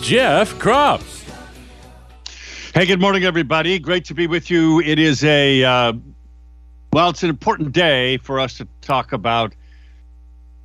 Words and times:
Jeff 0.00 0.54
Kropp. 0.54 1.02
Hey, 2.72 2.86
good 2.86 3.00
morning, 3.00 3.24
everybody. 3.24 3.78
Great 3.78 4.04
to 4.06 4.14
be 4.14 4.26
with 4.26 4.50
you. 4.50 4.80
It 4.80 4.98
is 4.98 5.24
a, 5.24 5.64
uh, 5.64 5.92
well, 6.92 7.10
it's 7.10 7.22
an 7.24 7.30
important 7.30 7.72
day 7.72 8.16
for 8.18 8.38
us 8.38 8.56
to 8.58 8.68
talk 8.80 9.12
about 9.12 9.54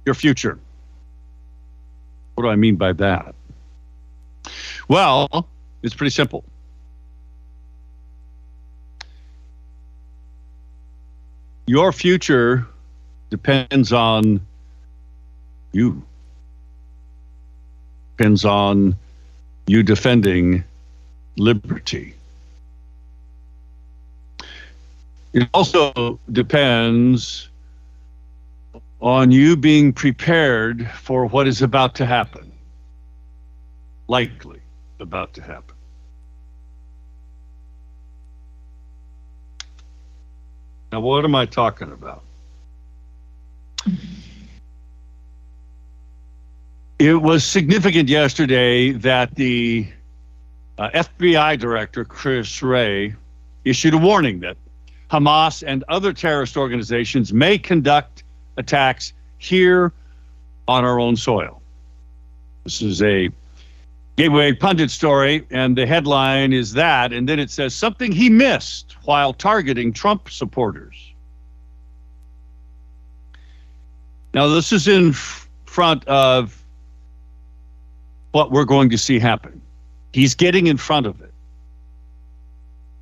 your 0.05 0.13
future. 0.13 0.59
What 2.35 2.43
do 2.43 2.49
I 2.49 2.55
mean 2.55 2.75
by 2.75 2.93
that? 2.93 3.33
Well, 4.87 5.47
it's 5.81 5.95
pretty 5.95 6.11
simple. 6.11 6.43
Your 11.65 11.91
future 11.91 12.67
depends 13.29 13.91
on 13.91 14.45
you. 15.71 16.03
Depends 18.15 18.45
on 18.45 18.95
you 19.67 19.83
defending 19.83 20.63
liberty. 21.37 22.13
It 25.33 25.49
also 25.53 26.19
depends 26.31 27.49
on 29.01 29.31
you 29.31 29.57
being 29.57 29.91
prepared 29.91 30.89
for 30.91 31.25
what 31.25 31.47
is 31.47 31.61
about 31.61 31.95
to 31.95 32.05
happen, 32.05 32.51
likely 34.07 34.59
about 34.99 35.33
to 35.33 35.41
happen. 35.41 35.75
Now, 40.91 40.99
what 40.99 41.25
am 41.25 41.33
I 41.33 41.47
talking 41.47 41.91
about? 41.91 42.23
It 47.03 47.21
was 47.21 47.43
significant 47.43 48.07
yesterday 48.07 48.91
that 48.91 49.35
the 49.35 49.85
uh, 50.77 50.89
FBI 50.91 51.59
director, 51.59 52.05
Chris 52.05 52.63
Wray, 52.63 53.13
issued 53.65 53.93
a 53.93 53.97
warning 53.97 54.39
that 54.39 54.55
Hamas 55.11 55.65
and 55.67 55.83
other 55.89 56.13
terrorist 56.13 56.55
organizations 56.55 57.33
may 57.33 57.57
conduct 57.57 58.23
attacks 58.55 59.11
here 59.37 59.91
on 60.69 60.85
our 60.85 60.97
own 60.97 61.17
soil. 61.17 61.61
This 62.63 62.81
is 62.81 63.01
a 63.01 63.29
Gateway 64.15 64.53
Pundit 64.53 64.89
story, 64.89 65.45
and 65.51 65.77
the 65.77 65.85
headline 65.85 66.53
is 66.53 66.71
that, 66.71 67.11
and 67.11 67.27
then 67.27 67.37
it 67.37 67.49
says 67.49 67.75
something 67.75 68.13
he 68.13 68.29
missed 68.29 68.95
while 69.03 69.33
targeting 69.33 69.91
Trump 69.91 70.29
supporters. 70.29 71.11
Now, 74.33 74.47
this 74.47 74.71
is 74.71 74.87
in 74.87 75.09
f- 75.09 75.49
front 75.65 76.07
of 76.07 76.62
what 78.33 78.51
we're 78.51 78.65
going 78.65 78.89
to 78.89 78.97
see 78.97 79.17
happen. 79.17 79.61
He's 80.11 80.35
getting 80.35 80.67
in 80.67 80.75
front 80.75 81.05
of 81.05 81.21
it 81.21 81.33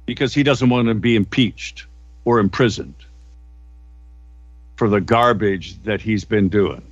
because 0.06 0.34
he 0.34 0.44
doesn't 0.44 0.70
want 0.70 0.88
to 0.88 0.94
be 0.94 1.16
impeached 1.16 1.88
or 2.24 2.40
imprisoned 2.40 2.94
for 4.76 4.88
the 4.88 5.02
garbage 5.02 5.82
that 5.84 6.00
he's 6.00 6.24
been 6.24 6.48
doing. 6.48 6.84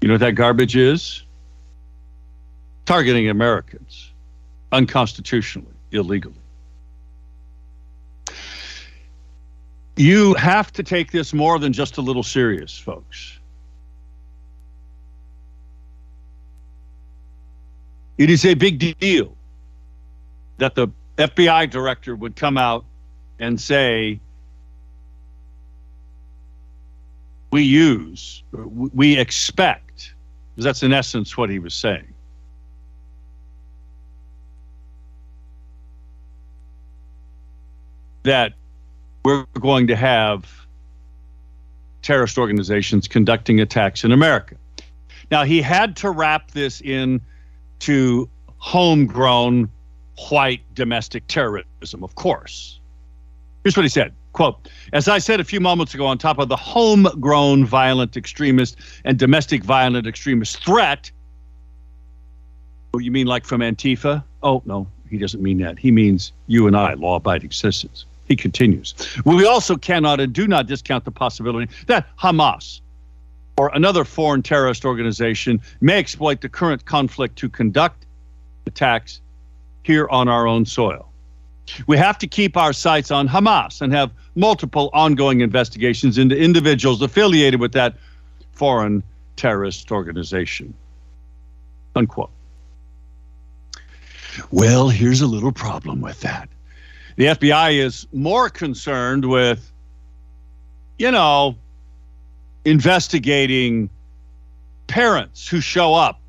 You 0.00 0.06
know 0.08 0.14
what 0.14 0.20
that 0.20 0.36
garbage 0.36 0.76
is? 0.76 1.24
targeting 2.88 3.28
Americans 3.28 4.10
unconstitutionally, 4.72 5.74
illegally. 5.92 6.34
You 9.94 10.32
have 10.34 10.72
to 10.72 10.82
take 10.82 11.12
this 11.12 11.34
more 11.34 11.58
than 11.58 11.74
just 11.74 11.98
a 11.98 12.00
little 12.00 12.22
serious, 12.22 12.78
folks. 12.78 13.37
It 18.18 18.30
is 18.30 18.44
a 18.44 18.54
big 18.54 18.98
deal 18.98 19.36
that 20.58 20.74
the 20.74 20.88
FBI 21.16 21.70
director 21.70 22.16
would 22.16 22.34
come 22.36 22.58
out 22.58 22.84
and 23.38 23.60
say, 23.60 24.20
we 27.50 27.62
use, 27.62 28.42
we 28.52 29.18
expect, 29.18 30.14
because 30.54 30.64
that's 30.64 30.82
in 30.82 30.92
essence 30.92 31.36
what 31.36 31.48
he 31.48 31.58
was 31.58 31.74
saying. 31.74 32.12
that 38.24 38.52
we're 39.24 39.46
going 39.58 39.86
to 39.86 39.96
have 39.96 40.66
terrorist 42.02 42.36
organizations 42.36 43.08
conducting 43.08 43.60
attacks 43.60 44.04
in 44.04 44.12
America. 44.12 44.54
Now, 45.30 45.44
he 45.44 45.62
had 45.62 45.96
to 45.96 46.10
wrap 46.10 46.50
this 46.50 46.82
in 46.82 47.22
to 47.80 48.28
homegrown 48.58 49.68
white 50.30 50.62
domestic 50.74 51.26
terrorism, 51.28 52.02
of 52.02 52.14
course. 52.14 52.80
Here's 53.64 53.76
what 53.76 53.84
he 53.84 53.88
said 53.88 54.14
quote 54.34 54.68
as 54.92 55.08
i 55.08 55.18
said 55.18 55.40
a 55.40 55.44
few 55.44 55.58
moments 55.58 55.94
ago 55.94 56.06
on 56.06 56.16
top 56.16 56.38
of 56.38 56.48
the 56.48 56.56
homegrown 56.56 57.64
violent 57.64 58.16
extremist 58.16 58.76
and 59.04 59.18
domestic 59.18 59.64
violent 59.64 60.06
extremist 60.06 60.62
threat 60.62 61.10
oh 62.92 62.98
you 62.98 63.10
mean 63.10 63.26
like 63.26 63.44
from 63.44 63.62
antifa 63.62 64.22
oh 64.42 64.62
no 64.66 64.86
he 65.08 65.16
doesn't 65.16 65.42
mean 65.42 65.58
that 65.58 65.78
he 65.78 65.90
means 65.90 66.30
you 66.46 66.66
and 66.66 66.76
i 66.76 66.92
law-abiding 66.92 67.50
citizens 67.50 68.04
he 68.28 68.36
continues. 68.36 68.94
We 69.24 69.46
also 69.46 69.76
cannot 69.76 70.20
and 70.20 70.32
do 70.32 70.46
not 70.46 70.66
discount 70.66 71.04
the 71.04 71.10
possibility 71.10 71.72
that 71.86 72.06
Hamas 72.18 72.80
or 73.58 73.70
another 73.74 74.04
foreign 74.04 74.40
terrorist 74.40 74.84
organization 74.84 75.60
may 75.80 75.98
exploit 75.98 76.40
the 76.40 76.48
current 76.48 76.84
conflict 76.84 77.36
to 77.36 77.48
conduct 77.48 78.06
attacks 78.66 79.20
here 79.82 80.06
on 80.10 80.28
our 80.28 80.46
own 80.46 80.64
soil. 80.64 81.10
We 81.88 81.96
have 81.98 82.16
to 82.18 82.26
keep 82.28 82.56
our 82.56 82.72
sights 82.72 83.10
on 83.10 83.28
Hamas 83.28 83.82
and 83.82 83.92
have 83.92 84.12
multiple 84.36 84.90
ongoing 84.92 85.40
investigations 85.40 86.18
into 86.18 86.36
individuals 86.36 87.02
affiliated 87.02 87.60
with 87.60 87.72
that 87.72 87.96
foreign 88.52 89.02
terrorist 89.34 89.90
organization. 89.90 90.72
Unquote. 91.96 92.30
Well, 94.52 94.88
here's 94.88 95.20
a 95.20 95.26
little 95.26 95.52
problem 95.52 96.00
with 96.00 96.20
that. 96.20 96.48
The 97.16 97.24
FBI 97.24 97.78
is 97.78 98.06
more 98.12 98.48
concerned 98.48 99.24
with, 99.24 99.72
you 100.96 101.10
know, 101.10 101.56
investigating 102.68 103.88
parents 104.86 105.48
who 105.48 105.60
show 105.60 105.94
up 105.94 106.20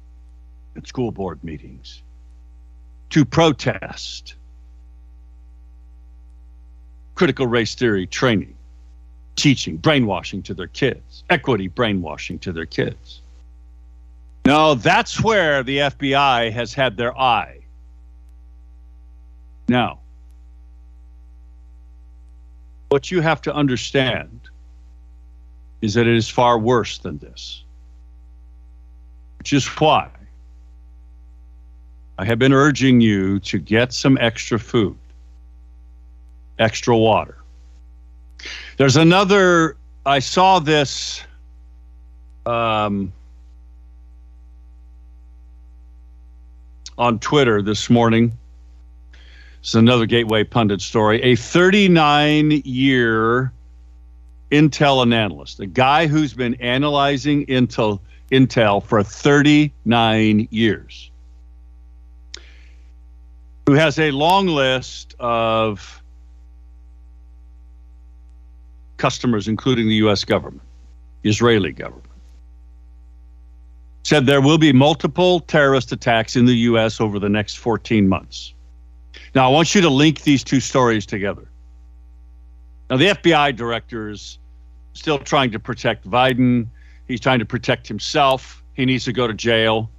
at 0.75 0.87
school 0.87 1.11
board 1.11 1.43
meetings 1.43 2.01
to 3.09 3.25
protest 3.25 4.35
critical 7.15 7.47
race 7.47 7.75
theory 7.75 8.07
training, 8.07 8.55
teaching, 9.35 9.75
brainwashing 9.75 10.41
to 10.41 10.53
their 10.53 10.67
kids, 10.67 11.23
equity 11.29 11.67
brainwashing 11.67 12.39
to 12.39 12.53
their 12.53 12.65
kids. 12.65 13.21
No, 14.45 14.75
that's 14.75 15.21
where 15.21 15.63
the 15.63 15.79
FBI 15.79 16.51
has 16.51 16.73
had 16.73 16.95
their 16.95 17.17
eye. 17.17 17.59
Now, 19.67 19.99
what 22.87 23.11
you 23.11 23.21
have 23.21 23.41
to 23.41 23.53
understand 23.53 24.39
is 25.81 25.93
that 25.93 26.07
it 26.07 26.15
is 26.15 26.29
far 26.29 26.59
worse 26.59 26.97
than 26.97 27.17
this, 27.19 27.63
which 29.37 29.53
is 29.53 29.65
why 29.65 30.09
I 32.17 32.25
have 32.25 32.39
been 32.39 32.53
urging 32.53 33.01
you 33.01 33.39
to 33.41 33.59
get 33.59 33.93
some 33.93 34.17
extra 34.19 34.59
food, 34.59 34.97
extra 36.57 36.97
water. 36.97 37.37
There's 38.77 38.97
another, 38.97 39.77
I 40.05 40.19
saw 40.19 40.59
this. 40.59 41.21
Um, 42.45 43.13
on 46.99 47.17
Twitter 47.17 47.61
this 47.61 47.89
morning. 47.89 48.37
Is 49.63 49.73
another 49.73 50.05
Gateway 50.05 50.43
Pundit 50.43 50.81
story. 50.81 51.21
A 51.23 51.35
39 51.35 52.61
year 52.65 53.51
Intel 54.51 55.13
analyst, 55.13 55.59
a 55.59 55.65
guy 55.65 56.07
who's 56.07 56.33
been 56.33 56.55
analyzing 56.55 57.45
Intel, 57.45 57.99
Intel 58.31 58.83
for 58.83 59.03
39 59.03 60.47
years. 60.51 61.09
who 63.69 63.75
has 63.75 63.99
a 63.99 64.09
long 64.09 64.47
list 64.47 65.13
of 65.19 66.01
customers, 68.97 69.47
including 69.47 69.87
the 69.87 69.93
U.S. 70.05 70.25
government, 70.25 70.63
Israeli 71.23 71.71
government, 71.71 72.09
said 74.01 74.25
there 74.25 74.41
will 74.41 74.57
be 74.57 74.73
multiple 74.73 75.41
terrorist 75.41 75.91
attacks 75.91 76.35
in 76.35 76.45
the 76.45 76.55
U.S. 76.55 76.99
over 76.99 77.19
the 77.19 77.29
next 77.29 77.59
14 77.59 78.09
months. 78.09 78.55
Now, 79.35 79.47
I 79.47 79.51
want 79.51 79.75
you 79.75 79.81
to 79.81 79.89
link 79.91 80.23
these 80.23 80.43
two 80.43 80.59
stories 80.59 81.05
together. 81.05 81.47
Now, 82.89 82.97
the 82.97 83.05
FBI 83.05 83.55
director 83.55 84.09
is 84.09 84.39
still 84.93 85.19
trying 85.19 85.51
to 85.51 85.59
protect 85.59 86.09
Biden. 86.09 86.67
He's 87.07 87.19
trying 87.19 87.39
to 87.39 87.45
protect 87.45 87.87
himself. 87.87 88.63
He 88.73 88.85
needs 88.85 89.05
to 89.05 89.13
go 89.13 89.27
to 89.27 89.33
jail, 89.33 89.89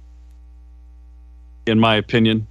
in 1.65 1.79
my 1.79 1.95
opinion. 1.95 2.47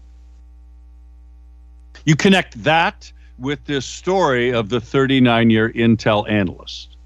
You 2.05 2.17
connect 2.17 2.63
that 2.65 3.13
with 3.39 3.65
this 3.65 3.87
story 3.87 4.53
of 4.53 4.69
the 4.69 4.81
39 4.81 5.51
year 5.51 5.71
Intel 5.73 6.29
analyst. 6.31 6.97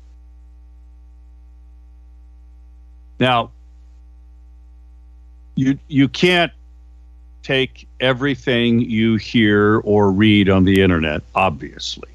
Now, 3.18 3.50
you 5.54 5.78
you 5.88 6.08
can't 6.08 6.52
take 7.42 7.86
everything 8.00 8.80
you 8.80 9.16
hear 9.16 9.78
or 9.84 10.10
read 10.10 10.48
on 10.48 10.64
the 10.64 10.80
internet, 10.80 11.22
obviously, 11.34 12.08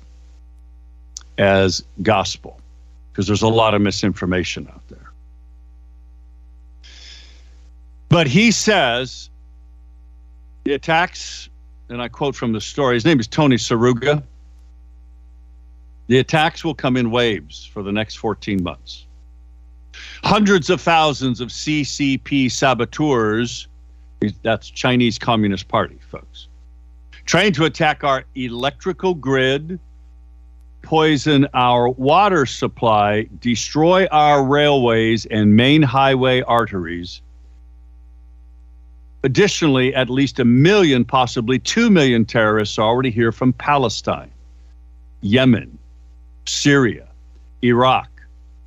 as 1.39 1.83
gospel, 2.03 2.59
because 3.12 3.25
there's 3.25 3.41
a 3.41 3.47
lot 3.47 3.74
of 3.74 3.81
misinformation 3.81 4.68
out 4.71 4.88
there. 4.89 5.12
But 8.09 8.27
he 8.27 8.51
says 8.51 9.30
the 10.65 10.74
attacks, 10.74 11.50
and 11.89 12.01
I 12.01 12.09
quote 12.09 12.36
from 12.36 12.51
the 12.51 12.62
story, 12.62 12.95
his 12.95 13.06
name 13.06 13.19
is 13.19 13.27
Tony 13.27 13.56
Seruga. 13.56 14.21
The 16.07 16.19
attacks 16.19 16.63
will 16.63 16.75
come 16.75 16.97
in 16.97 17.09
waves 17.09 17.65
for 17.65 17.83
the 17.83 17.91
next 17.91 18.15
14 18.15 18.62
months. 18.62 19.06
Hundreds 20.24 20.69
of 20.69 20.81
thousands 20.81 21.39
of 21.39 21.50
CCP 21.50 22.51
saboteurs 22.51 23.68
that's 24.41 24.69
Chinese 24.69 25.18
Communist 25.18 25.68
Party, 25.68 25.97
folks. 26.12 26.47
Trained 27.25 27.56
to 27.56 27.65
attack 27.65 28.03
our 28.03 28.25
electrical 28.36 29.13
grid, 29.13 29.80
poison 30.81 31.48
our 31.54 31.90
water 31.90 32.46
supply, 32.46 33.28
destroy 33.40 34.06
our 34.08 34.44
railways 34.44 35.26
and 35.26 35.56
main 35.56 35.81
highway 35.81 36.42
arteries. 36.42 37.22
Additionally, 39.24 39.94
at 39.94 40.10
least 40.10 40.40
a 40.40 40.46
million, 40.46 41.04
possibly 41.04 41.60
two 41.60 41.90
million 41.90 42.26
terrorists 42.26 42.80
are 42.80 42.88
already 42.88 43.12
here 43.12 43.31
from 43.31 43.52
Palestine, 43.54 44.31
Yemen, 45.22 45.78
Syria, 46.46 47.08
Iraq, 47.64 48.10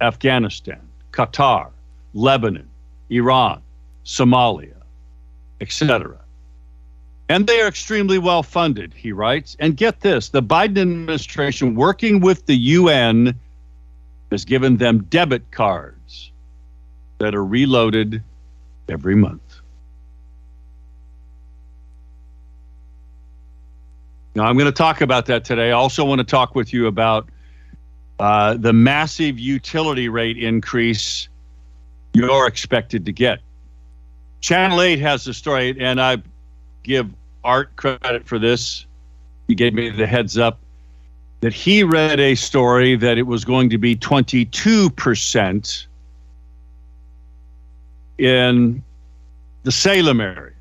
Afghanistan, 0.01 0.81
Qatar, 1.13 1.71
Lebanon, 2.13 2.69
Iran, 3.09 3.63
Somalia 4.05 4.73
etc. 5.63 6.19
And 7.33 7.47
they 7.47 7.63
are 7.63 7.67
extremely 7.67 8.19
well 8.19 8.43
funded, 8.43 8.93
he 8.93 9.11
writes. 9.11 9.57
And 9.59 9.75
get 9.75 10.01
this 10.01 10.29
the 10.29 10.43
Biden 10.43 10.83
administration, 10.83 11.75
working 11.75 12.21
with 12.21 12.45
the 12.45 12.55
UN, 12.55 13.41
has 14.31 14.45
given 14.45 14.77
them 14.77 15.05
debit 15.05 15.51
cards 15.51 16.31
that 17.17 17.35
are 17.35 17.43
reloaded 17.43 18.23
every 18.87 19.15
month. 19.15 19.41
Now, 24.35 24.45
I'm 24.45 24.59
going 24.59 24.67
to 24.67 24.73
talk 24.73 25.01
about 25.01 25.25
that 25.27 25.47
today. 25.47 25.69
I 25.69 25.73
also 25.73 26.05
want 26.05 26.19
to 26.19 26.27
talk 26.27 26.55
with 26.55 26.71
you 26.75 26.87
about 26.87 27.31
uh, 28.19 28.59
the 28.59 28.75
massive 28.75 29.39
utility 29.39 30.11
rate 30.11 30.37
increase 30.37 31.29
you're 32.13 32.47
expected 32.47 33.07
to 33.07 33.13
get. 33.13 33.39
Channel 34.43 34.83
8 34.83 34.99
has 34.99 35.25
the 35.25 35.33
story, 35.33 35.75
and 35.81 35.99
I 35.99 36.19
give 36.83 37.09
Art 37.45 37.75
credit 37.77 38.27
for 38.27 38.39
this. 38.39 38.87
He 39.49 39.55
gave 39.55 39.75
me 39.75 39.91
the 39.91 40.07
heads 40.07 40.39
up 40.39 40.59
that 41.41 41.53
he 41.53 41.83
read 41.83 42.21
a 42.21 42.35
story 42.35 42.97
that 42.97 43.19
it 43.19 43.25
was 43.25 43.45
going 43.45 43.69
to 43.71 43.79
be 43.79 43.97
22% 43.97 45.87
in 48.19 48.83
the 49.65 49.73
Salem 49.73 50.21
area. 50.21 50.53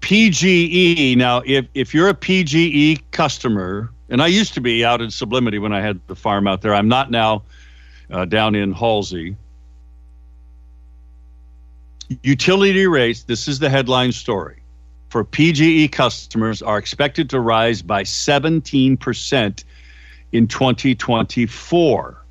PGE, 0.00 1.16
now, 1.16 1.42
if, 1.44 1.66
if 1.74 1.92
you're 1.92 2.08
a 2.08 2.14
PGE 2.14 3.00
customer, 3.10 3.90
and 4.08 4.22
I 4.22 4.28
used 4.28 4.54
to 4.54 4.60
be 4.60 4.84
out 4.84 5.00
in 5.00 5.10
Sublimity 5.10 5.58
when 5.58 5.72
I 5.72 5.80
had 5.80 6.00
the 6.06 6.14
farm 6.14 6.46
out 6.46 6.62
there, 6.62 6.72
I'm 6.72 6.88
not 6.88 7.10
now 7.10 7.42
uh, 8.10 8.24
down 8.24 8.54
in 8.54 8.72
Halsey 8.72 9.36
Utility 12.22 12.86
rates, 12.86 13.24
this 13.24 13.48
is 13.48 13.58
the 13.58 13.68
headline 13.68 14.12
story, 14.12 14.56
for 15.08 15.24
PGE 15.24 15.90
customers 15.90 16.62
are 16.62 16.78
expected 16.78 17.30
to 17.30 17.40
rise 17.40 17.82
by 17.82 18.02
17% 18.02 19.64
in 20.32 20.46
2024. 20.46 22.24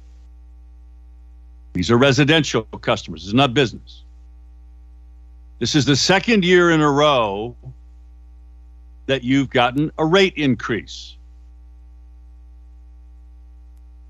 These 1.73 1.91
are 1.91 1.97
residential 1.97 2.63
customers, 2.63 3.25
it's 3.25 3.33
not 3.33 3.53
business. 3.53 4.03
This 5.59 5.73
is 5.75 5.85
the 5.85 5.95
second 5.95 6.45
year 6.45 6.69
in 6.71 6.81
a 6.81 6.91
row 6.91 7.55
that 9.07 9.23
you've 9.23 9.49
gotten 9.49 9.91
a 9.97 10.05
rate 10.05 10.33
increase. 10.35 11.15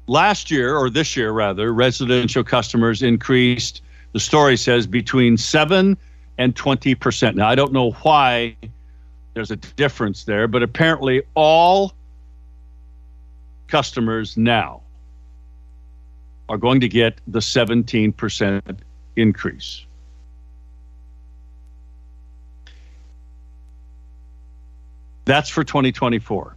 Last 0.08 0.52
year, 0.52 0.75
or 0.75 0.90
this 0.90 1.16
year 1.16 1.31
rather, 1.31 1.74
residential 1.74 2.44
customers 2.44 3.02
increased 3.02 3.81
the 4.14 4.19
story 4.19 4.58
says 4.58 4.88
between 4.88 5.38
7 5.38 5.98
and 6.38 6.56
20%. 6.56 7.36
Now, 7.36 7.48
I 7.48 7.56
don't 7.56 7.74
know 7.74 7.92
why 7.92 8.56
there's 9.34 9.51
a 9.51 9.56
difference 9.56 10.24
there, 10.24 10.48
but 10.48 10.63
apparently 10.63 11.24
all 11.36 11.94
customers 13.68 14.38
now 14.38 14.81
are 16.50 16.57
going 16.57 16.80
to 16.80 16.88
get 16.88 17.19
the 17.28 17.39
17% 17.39 18.62
increase. 19.16 19.86
That's 25.26 25.50
for 25.50 25.64
2024. 25.64 26.56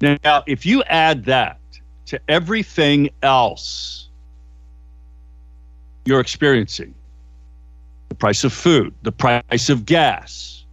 Now, 0.00 0.44
if 0.46 0.64
you 0.64 0.82
add 0.84 1.26
that 1.26 1.58
to 2.06 2.20
everything 2.28 3.10
else 3.22 4.07
you're 6.08 6.20
experiencing 6.20 6.94
the 8.08 8.14
price 8.14 8.42
of 8.42 8.52
food, 8.52 8.94
the 9.02 9.12
price 9.12 9.68
of 9.68 9.84
gas, 9.84 10.64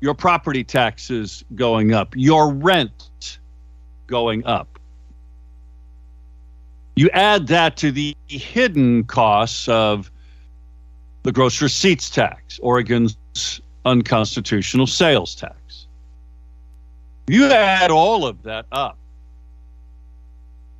your 0.00 0.14
property 0.14 0.64
taxes 0.64 1.44
going 1.54 1.94
up, 1.94 2.12
your 2.16 2.52
rent 2.52 3.38
going 4.08 4.44
up. 4.44 4.80
You 6.96 7.08
add 7.10 7.46
that 7.46 7.76
to 7.78 7.92
the 7.92 8.16
hidden 8.26 9.04
costs 9.04 9.68
of 9.68 10.10
the 11.22 11.30
gross 11.30 11.62
receipts 11.62 12.10
tax, 12.10 12.58
Oregon's 12.58 13.16
unconstitutional 13.84 14.88
sales 14.88 15.36
tax. 15.36 15.86
You 17.28 17.46
add 17.46 17.92
all 17.92 18.26
of 18.26 18.42
that 18.42 18.66
up. 18.72 18.98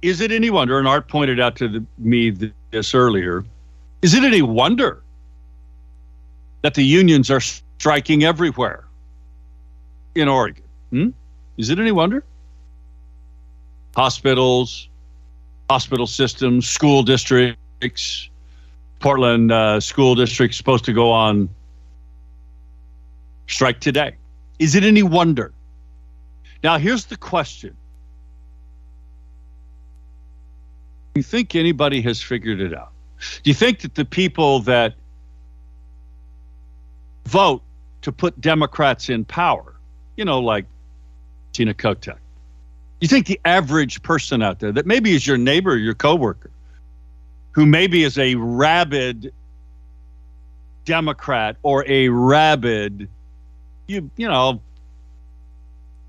Is 0.02 0.20
it 0.20 0.32
any 0.32 0.50
wonder, 0.50 0.78
and 0.78 0.86
Art 0.86 1.08
pointed 1.08 1.38
out 1.38 1.56
to 1.56 1.68
the, 1.68 1.84
me 1.98 2.30
this 2.70 2.94
earlier, 2.94 3.44
is 4.04 4.12
it 4.12 4.22
any 4.22 4.42
wonder 4.42 5.02
that 6.60 6.74
the 6.74 6.84
unions 6.84 7.30
are 7.30 7.40
striking 7.40 8.22
everywhere 8.22 8.84
in 10.14 10.28
Oregon? 10.28 10.64
Hmm? 10.90 11.08
Is 11.56 11.70
it 11.70 11.78
any 11.78 11.90
wonder? 11.90 12.22
Hospitals, 13.96 14.90
hospital 15.70 16.06
systems, 16.06 16.68
school 16.68 17.02
districts, 17.02 18.28
Portland 19.00 19.50
uh, 19.50 19.80
school 19.80 20.14
district 20.14 20.54
supposed 20.54 20.84
to 20.84 20.92
go 20.92 21.10
on 21.10 21.48
strike 23.46 23.80
today. 23.80 24.16
Is 24.58 24.74
it 24.74 24.84
any 24.84 25.02
wonder? 25.02 25.50
Now, 26.62 26.76
here's 26.76 27.06
the 27.06 27.16
question. 27.16 27.74
Do 31.14 31.20
you 31.20 31.22
think 31.22 31.54
anybody 31.54 32.02
has 32.02 32.20
figured 32.20 32.60
it 32.60 32.74
out? 32.74 32.93
Do 33.42 33.50
you 33.50 33.54
think 33.54 33.80
that 33.80 33.94
the 33.94 34.04
people 34.04 34.60
that 34.60 34.94
vote 37.26 37.62
to 38.02 38.12
put 38.12 38.40
Democrats 38.40 39.08
in 39.08 39.24
power, 39.24 39.74
you 40.16 40.24
know, 40.24 40.40
like 40.40 40.66
Tina 41.52 41.74
Kotek, 41.74 42.18
you 43.00 43.08
think 43.08 43.26
the 43.26 43.40
average 43.44 44.02
person 44.02 44.42
out 44.42 44.60
there 44.60 44.72
that 44.72 44.86
maybe 44.86 45.14
is 45.14 45.26
your 45.26 45.36
neighbor, 45.36 45.76
your 45.76 45.94
coworker, 45.94 46.50
who 47.52 47.66
maybe 47.66 48.04
is 48.04 48.18
a 48.18 48.34
rabid 48.34 49.32
Democrat 50.84 51.56
or 51.62 51.84
a 51.88 52.08
rabid 52.08 53.08
you 53.86 54.10
you 54.16 54.28
know, 54.28 54.60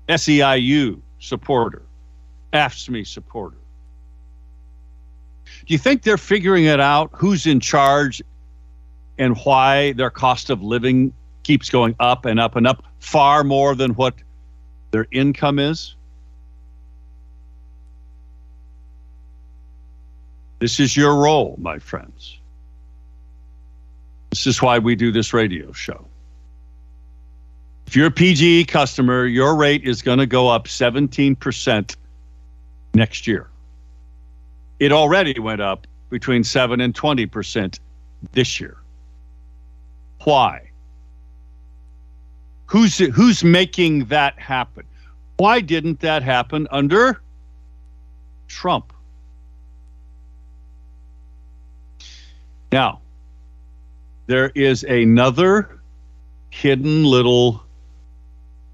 SEIU 0.08 1.00
supporter, 1.18 1.82
AFSCME 2.52 3.06
supporter. 3.06 3.56
Do 5.66 5.74
you 5.74 5.78
think 5.78 6.02
they're 6.02 6.18
figuring 6.18 6.64
it 6.64 6.80
out 6.80 7.10
who's 7.12 7.46
in 7.46 7.60
charge 7.60 8.22
and 9.18 9.36
why 9.38 9.92
their 9.92 10.10
cost 10.10 10.50
of 10.50 10.62
living 10.62 11.12
keeps 11.42 11.70
going 11.70 11.94
up 11.98 12.24
and 12.24 12.38
up 12.38 12.56
and 12.56 12.66
up 12.66 12.82
far 12.98 13.44
more 13.44 13.74
than 13.74 13.92
what 13.92 14.14
their 14.90 15.06
income 15.10 15.58
is? 15.58 15.94
This 20.58 20.80
is 20.80 20.96
your 20.96 21.16
role, 21.16 21.56
my 21.58 21.78
friends. 21.78 22.38
This 24.30 24.46
is 24.46 24.60
why 24.60 24.78
we 24.78 24.96
do 24.96 25.12
this 25.12 25.32
radio 25.32 25.72
show. 25.72 26.06
If 27.86 27.94
you're 27.94 28.08
a 28.08 28.10
PGE 28.10 28.66
customer, 28.66 29.26
your 29.26 29.54
rate 29.54 29.84
is 29.84 30.02
going 30.02 30.18
to 30.18 30.26
go 30.26 30.48
up 30.48 30.66
17% 30.66 31.96
next 32.94 33.26
year. 33.26 33.48
It 34.78 34.92
already 34.92 35.38
went 35.38 35.60
up 35.60 35.86
between 36.10 36.44
7 36.44 36.80
and 36.80 36.94
20% 36.94 37.78
this 38.32 38.60
year. 38.60 38.76
Why? 40.24 40.70
Who's 42.66 42.98
who's 42.98 43.44
making 43.44 44.06
that 44.06 44.38
happen? 44.38 44.84
Why 45.36 45.60
didn't 45.60 46.00
that 46.00 46.22
happen 46.22 46.66
under 46.70 47.20
Trump? 48.48 48.92
Now, 52.72 53.00
there 54.26 54.50
is 54.54 54.82
another 54.82 55.80
hidden 56.50 57.04
little 57.04 57.62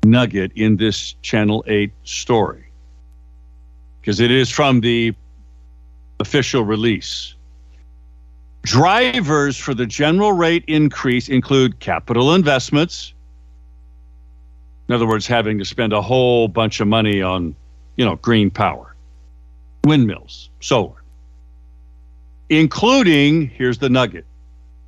nugget 0.04 0.52
in 0.54 0.76
this 0.76 1.14
Channel 1.22 1.64
8 1.66 1.92
story 2.04 2.64
because 4.00 4.20
it 4.20 4.30
is 4.30 4.50
from 4.50 4.80
the 4.80 5.14
official 6.22 6.64
release. 6.64 7.34
Drivers 8.62 9.56
for 9.58 9.74
the 9.74 9.86
general 9.86 10.32
rate 10.32 10.64
increase 10.68 11.28
include 11.28 11.80
capital 11.80 12.34
investments. 12.34 13.12
In 14.88 14.94
other 14.94 15.06
words, 15.06 15.26
having 15.26 15.58
to 15.58 15.64
spend 15.64 15.92
a 15.92 16.00
whole 16.00 16.46
bunch 16.46 16.78
of 16.80 16.86
money 16.86 17.22
on, 17.22 17.56
you 17.96 18.04
know, 18.04 18.14
green 18.16 18.50
power, 18.50 18.94
windmills, 19.84 20.48
solar, 20.60 21.02
including, 22.48 23.48
here's 23.48 23.78
the 23.78 23.88
nugget, 23.88 24.24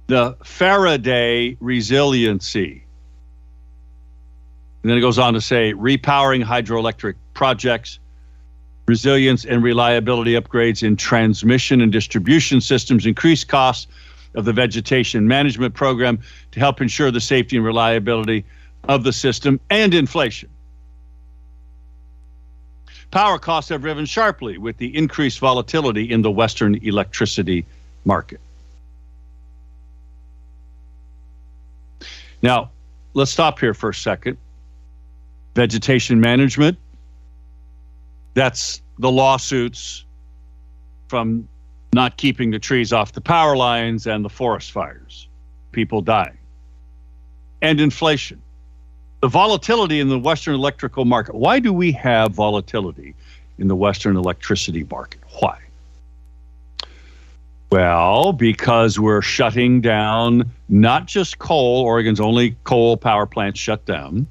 the 0.07 0.37
Faraday 0.45 1.57
resiliency. 1.59 2.85
And 4.83 4.91
then 4.91 4.99
it 4.99 5.01
goes 5.01 5.19
on 5.19 5.35
to 5.35 5.41
say 5.41 5.73
repowering 5.73 6.45
hydroelectric 6.45 7.15
projects, 7.33 7.99
resilience 8.87 9.45
and 9.45 9.63
reliability 9.63 10.33
upgrades 10.33 10.83
in 10.83 10.97
transmission 10.97 11.81
and 11.81 11.91
distribution 11.93 12.61
systems, 12.61 13.07
increase 13.07 13.45
costs 13.45 13.87
of 14.35 14.45
the 14.45 14.53
vegetation 14.53 15.27
management 15.27 15.75
program 15.75 16.19
to 16.53 16.61
help 16.61 16.81
ensure 16.81 17.11
the 17.11 17.21
safety 17.21 17.57
and 17.57 17.65
reliability 17.65 18.45
of 18.85 19.05
the 19.05 19.13
system 19.13 19.59
and 19.71 19.95
inflation. 19.95 20.49
Power 23.11 23.39
costs 23.39 23.69
have 23.69 23.85
risen 23.85 24.07
sharply 24.07 24.59
with 24.59 24.77
the 24.79 24.95
increased 24.97 25.39
volatility 25.39 26.11
in 26.11 26.23
the 26.23 26.31
Western 26.31 26.75
electricity 26.75 27.65
market. 28.05 28.41
Now, 32.43 32.71
let's 33.15 33.31
stop 33.31 33.61
here 33.61 33.73
for 33.73 33.91
a 33.91 33.95
second. 33.95 34.37
Vegetation 35.55 36.21
management, 36.21 36.77
that's 38.35 38.83
the 38.99 39.11
lawsuits 39.11 40.05
from 41.09 41.49
not 41.93 42.17
keeping 42.17 42.51
the 42.51 42.59
trees 42.59 42.93
off 42.93 43.13
the 43.13 43.21
power 43.21 43.57
lines 43.57 44.07
and 44.07 44.25
the 44.25 44.29
forest 44.29 44.73
fires, 44.73 45.29
people 45.73 46.03
dying, 46.03 46.37
and 47.63 47.81
inflation. 47.81 48.43
The 49.21 49.29
volatility 49.29 50.01
in 50.01 50.09
the 50.09 50.19
Western 50.19 50.55
electrical 50.55 51.05
market. 51.05 51.35
Why 51.35 51.59
do 51.61 51.73
we 51.73 51.93
have 51.93 52.33
volatility 52.33 53.15
in 53.59 53.69
the 53.69 53.77
Western 53.77 54.17
electricity 54.17 54.85
market? 54.91 55.21
Why? 55.41 55.59
Well, 57.71 58.33
because 58.33 59.01
we're 59.01 59.23
shutting 59.23 59.81
down 59.81 60.51
not 60.69 61.07
just 61.07 61.39
coal, 61.39 61.83
Oregon's 61.83 62.21
only 62.21 62.57
coal 62.65 62.97
power 62.97 63.27
plant 63.27 63.57
shut 63.57 63.85
down, 63.87 64.27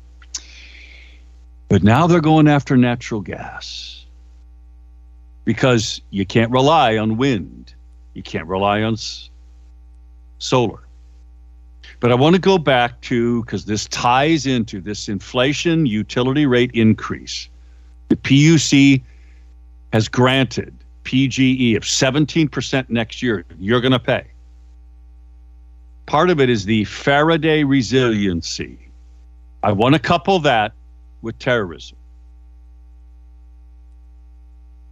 but 1.74 1.82
now 1.82 2.06
they're 2.06 2.22
going 2.22 2.48
after 2.48 2.78
natural 2.78 3.20
gas 3.20 4.06
because 5.44 6.02
you 6.12 6.24
can't 6.24 6.52
rely 6.52 7.00
on 7.00 7.18
wind, 7.18 7.74
you 8.14 8.22
can't 8.22 8.46
rely 8.46 8.84
on 8.84 8.94
s- 8.94 9.32
solar. 10.38 10.82
But 12.00 12.12
I 12.12 12.16
want 12.16 12.36
to 12.36 12.40
go 12.40 12.60
back 12.60 13.02
to 13.02 13.42
because 13.42 13.66
this 13.66 13.88
ties 13.88 14.46
into 14.46 14.82
this 14.82 15.10
inflation 15.10 15.88
utility 15.88 16.46
rate 16.46 16.70
increase. 16.76 17.50
The 18.10 18.18
PUC 18.18 19.02
has 19.94 20.08
granted 20.08 20.76
PGE 21.06 21.76
of 21.76 21.82
17% 21.82 22.88
next 22.92 23.24
year, 23.24 23.46
you're 23.58 23.82
going 23.82 23.94
to 23.94 23.98
pay. 23.98 24.28
Part 26.06 26.30
of 26.30 26.40
it 26.40 26.52
is 26.52 26.66
the 26.66 26.86
Faraday 26.86 27.64
resiliency. 27.64 28.78
I 29.64 29.72
want 29.72 29.96
to 29.96 30.00
couple 30.00 30.38
that 30.42 30.74
with 31.24 31.40
terrorism 31.40 31.98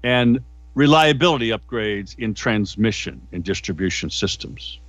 and 0.04 0.40
reliability 0.74 1.50
upgrades 1.50 2.18
in 2.18 2.34
transmission 2.34 3.22
and 3.32 3.44
distribution 3.44 4.10
systems. 4.10 4.80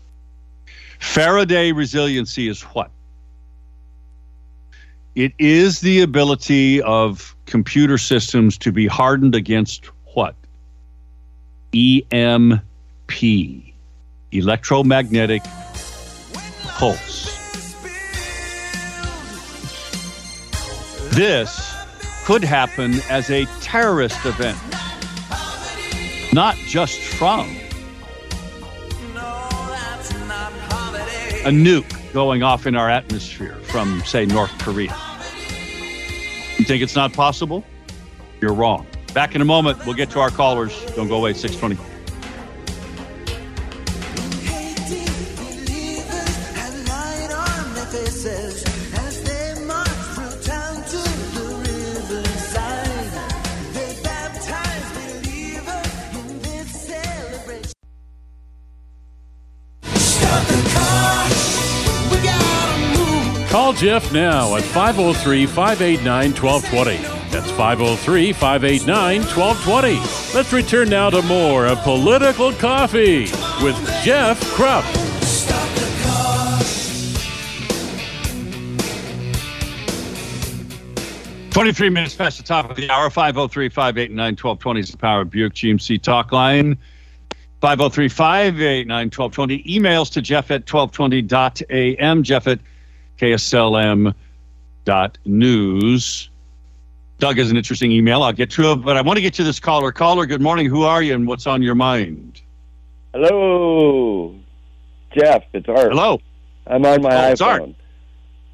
Faraday 1.00 1.72
resiliency 1.72 2.48
is 2.48 2.62
what? 2.62 2.90
It 5.14 5.32
is 5.38 5.80
the 5.80 6.00
ability 6.00 6.80
of 6.82 7.36
computer 7.44 7.98
systems 7.98 8.56
to 8.58 8.72
be 8.72 8.86
hardened 8.86 9.34
against 9.34 9.86
what? 10.14 10.34
EMP, 11.74 12.62
electromagnetic 14.30 15.42
pulse. 16.64 17.31
This 21.12 21.74
could 22.24 22.42
happen 22.42 22.94
as 23.10 23.28
a 23.28 23.44
terrorist 23.60 24.24
event, 24.24 24.58
not 26.32 26.56
just 26.56 27.00
from 27.00 27.50
a 31.44 31.50
nuke 31.50 32.12
going 32.14 32.42
off 32.42 32.66
in 32.66 32.74
our 32.74 32.88
atmosphere 32.88 33.56
from, 33.64 34.00
say, 34.06 34.24
North 34.24 34.56
Korea. 34.60 34.96
You 36.56 36.64
think 36.64 36.82
it's 36.82 36.96
not 36.96 37.12
possible? 37.12 37.62
You're 38.40 38.54
wrong. 38.54 38.86
Back 39.12 39.34
in 39.34 39.42
a 39.42 39.44
moment, 39.44 39.84
we'll 39.84 39.94
get 39.94 40.08
to 40.12 40.20
our 40.20 40.30
callers. 40.30 40.82
Don't 40.96 41.08
go 41.08 41.16
away, 41.16 41.34
620. 41.34 41.91
Jeff 63.82 64.12
now 64.12 64.54
at 64.54 64.62
503 64.62 65.44
589 65.44 66.30
1220. 66.34 67.02
That's 67.32 67.50
503 67.50 68.32
589 68.32 69.22
1220. 69.22 70.36
Let's 70.36 70.52
return 70.52 70.88
now 70.88 71.10
to 71.10 71.20
more 71.22 71.66
of 71.66 71.80
Political 71.80 72.52
Coffee 72.52 73.22
with 73.60 73.74
Jeff 74.04 74.40
Kropp. 74.54 74.84
23 81.50 81.88
minutes 81.90 82.14
past 82.14 82.38
the 82.38 82.44
top 82.44 82.70
of 82.70 82.76
the 82.76 82.88
hour, 82.88 83.10
503 83.10 83.68
589 83.68 84.16
1220 84.16 84.78
is 84.78 84.90
the 84.92 84.96
Power 84.96 85.22
of 85.22 85.30
Buick 85.30 85.54
GMC 85.54 86.00
talk 86.00 86.30
line. 86.30 86.78
503 87.60 88.08
589 88.08 89.06
1220. 89.06 89.64
Emails 89.64 90.12
to 90.12 90.22
Jeff 90.22 90.52
at 90.52 90.66
1220.am, 90.66 92.22
Jeff 92.22 92.46
at 92.46 92.60
KSLM.news. 93.22 94.14
Doug 97.18 97.36
has 97.38 97.50
an 97.52 97.56
interesting 97.56 97.92
email. 97.92 98.22
I'll 98.24 98.32
get 98.32 98.50
to 98.52 98.72
it, 98.72 98.76
but 98.76 98.96
I 98.96 99.02
want 99.02 99.16
to 99.16 99.20
get 99.22 99.32
to 99.34 99.44
this 99.44 99.60
caller. 99.60 99.92
Caller, 99.92 100.26
good 100.26 100.40
morning. 100.42 100.66
Who 100.66 100.82
are 100.82 101.02
you 101.02 101.14
and 101.14 101.26
what's 101.28 101.46
on 101.46 101.62
your 101.62 101.76
mind? 101.76 102.40
Hello, 103.14 104.34
Jeff. 105.16 105.44
It's 105.52 105.68
Art. 105.68 105.92
Hello. 105.92 106.18
I'm 106.66 106.84
on 106.84 107.00
my 107.02 107.28
Oh, 107.28 107.30
it's 107.30 107.40
Art. 107.40 107.62
iPhone. 107.62 107.74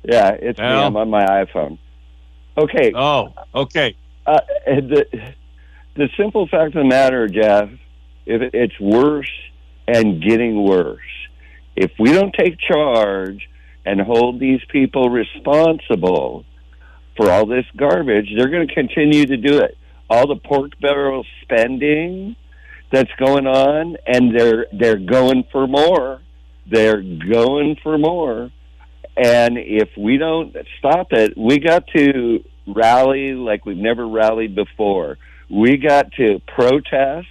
Yeah, 0.04 0.30
it's 0.32 0.58
Well- 0.58 0.80
me. 0.80 0.86
I'm 0.86 0.96
on 0.96 1.08
my 1.10 1.24
iPhone. 1.24 1.78
Okay. 2.58 2.92
Oh, 2.94 3.32
okay. 3.54 3.96
Uh, 4.26 4.40
the, 4.66 5.06
the 5.96 6.08
simple 6.18 6.46
fact 6.48 6.74
of 6.74 6.82
the 6.82 6.84
matter, 6.84 7.26
Jeff, 7.28 7.70
if 8.26 8.42
it's 8.52 8.78
worse 8.80 9.30
and 9.86 10.20
getting 10.22 10.62
worse, 10.62 10.98
if 11.76 11.90
we 11.98 12.12
don't 12.12 12.34
take 12.38 12.58
charge 12.58 13.48
and 13.88 14.00
hold 14.02 14.38
these 14.38 14.60
people 14.70 15.08
responsible 15.08 16.44
for 17.16 17.30
all 17.30 17.46
this 17.46 17.64
garbage, 17.74 18.28
they're 18.36 18.50
going 18.50 18.68
to 18.68 18.74
continue 18.74 19.24
to 19.24 19.36
do 19.36 19.58
it. 19.58 19.76
All 20.10 20.26
the 20.26 20.36
pork 20.36 20.72
barrel 20.80 21.24
spending 21.42 22.36
that's 22.92 23.10
going 23.18 23.46
on, 23.46 23.96
and 24.06 24.34
they're 24.38 24.66
they're 24.72 24.98
going 24.98 25.44
for 25.50 25.66
more. 25.66 26.20
They're 26.70 27.02
going 27.02 27.76
for 27.82 27.98
more. 27.98 28.50
And 29.16 29.58
if 29.58 29.88
we 29.98 30.16
don't 30.18 30.54
stop 30.78 31.08
it, 31.12 31.36
we 31.36 31.58
got 31.58 31.86
to 31.96 32.44
rally 32.66 33.32
like 33.32 33.66
we've 33.66 33.76
never 33.76 34.06
rallied 34.06 34.54
before. 34.54 35.18
We 35.50 35.76
got 35.78 36.12
to 36.12 36.40
protest. 36.46 37.26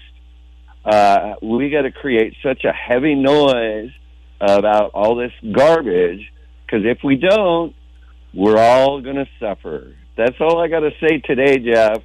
Uh, 0.84 1.36
we 1.42 1.70
got 1.70 1.84
to 1.84 1.92
create 1.92 2.34
such 2.44 2.64
a 2.66 2.72
heavy 2.72 3.16
noise 3.16 3.92
about 4.40 4.92
all 4.94 5.16
this 5.16 5.32
garbage 5.52 6.32
because 6.68 6.86
if 6.86 7.00
we 7.04 7.16
don't, 7.16 7.74
we're 8.34 8.58
all 8.58 9.02
going 9.02 9.16
to 9.16 9.28
suffer. 9.40 9.96
That's 10.18 10.36
all 10.42 10.60
I 10.62 10.68
got 10.68 10.82
to 10.82 10.92
say 11.00 11.20
today, 11.20 11.60
Jeff. 11.60 12.04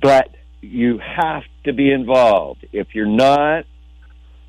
But 0.00 0.30
you 0.62 0.98
have 0.98 1.42
to 1.64 1.72
be 1.72 1.92
involved. 1.92 2.66
If 2.72 2.94
you're 2.94 3.06
not, 3.06 3.66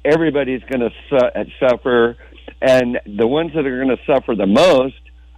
everybody's 0.05 0.61
going 0.61 0.79
to 0.79 0.89
su- 1.09 1.17
uh, 1.17 1.43
suffer. 1.59 2.15
And 2.61 2.99
the 3.05 3.27
ones 3.27 3.51
that 3.53 3.65
are 3.65 3.83
going 3.83 3.95
to 3.95 4.03
suffer 4.05 4.35
the 4.35 4.47
most 4.47 4.95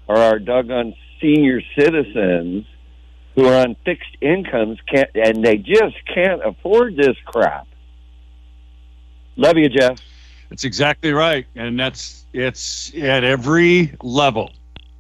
are 0.07 0.17
our 0.17 0.39
doggone 0.39 0.93
senior 1.21 1.62
citizens 1.77 2.65
who 3.35 3.45
are 3.47 3.62
on 3.67 3.75
fixed 3.83 4.15
incomes 4.21 4.77
can't, 4.88 5.09
and 5.15 5.43
they 5.43 5.57
just 5.57 5.95
can't 6.13 6.41
afford 6.45 6.95
this 6.95 7.17
crap. 7.25 7.67
Love 9.35 9.57
you, 9.57 9.67
Jeff. 9.67 9.97
That's 10.49 10.63
exactly 10.63 11.11
right. 11.11 11.45
And 11.55 11.79
that's 11.79 12.25
it's 12.33 12.93
at 12.95 13.23
every 13.23 13.93
level. 14.01 14.51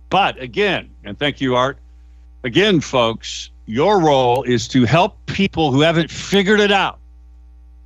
But 0.09 0.39
again, 0.41 0.89
and 1.03 1.17
thank 1.17 1.41
you, 1.41 1.55
Art. 1.55 1.77
Again, 2.43 2.79
folks, 2.79 3.49
your 3.65 3.99
role 3.99 4.43
is 4.43 4.67
to 4.69 4.85
help 4.85 5.17
people 5.25 5.71
who 5.71 5.81
haven't 5.81 6.11
figured 6.11 6.59
it 6.59 6.71
out. 6.71 6.99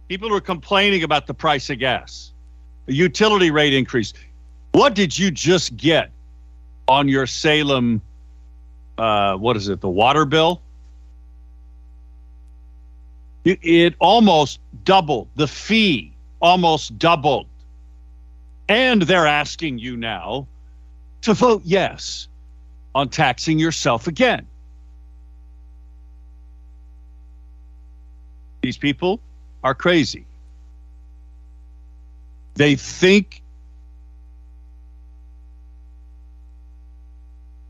People 0.08 0.34
are 0.36 0.42
complaining 0.42 1.04
about 1.04 1.28
the 1.28 1.34
price 1.34 1.70
of 1.70 1.80
gas, 1.80 2.32
the 2.86 2.94
utility 2.94 3.52
rate 3.52 3.74
increase. 3.74 4.14
What 4.72 4.96
did 4.96 5.18
you 5.18 5.32
just 5.32 5.78
get 5.78 6.12
on 6.88 7.08
your 7.08 7.26
Salem? 7.28 8.02
Uh, 8.98 9.36
what 9.36 9.56
is 9.56 9.70
it? 9.70 9.82
The 9.82 9.90
water 9.90 10.26
bill? 10.26 10.62
It, 13.46 13.60
it 13.62 13.96
almost 14.00 14.60
doubled. 14.84 15.28
The 15.36 15.48
fee 15.48 16.14
almost 16.42 16.98
doubled. 17.00 17.48
And 18.70 19.02
they're 19.02 19.26
asking 19.26 19.80
you 19.80 19.98
now 19.98 20.48
to 21.24 21.34
vote 21.34 21.64
yes 21.66 22.28
on 22.94 23.10
taxing 23.10 23.58
yourself 23.58 24.06
again. 24.08 24.46
These 28.62 28.78
people 28.78 29.20
are 29.64 29.74
crazy. 29.74 30.26
They 32.56 32.76
think 32.76 33.42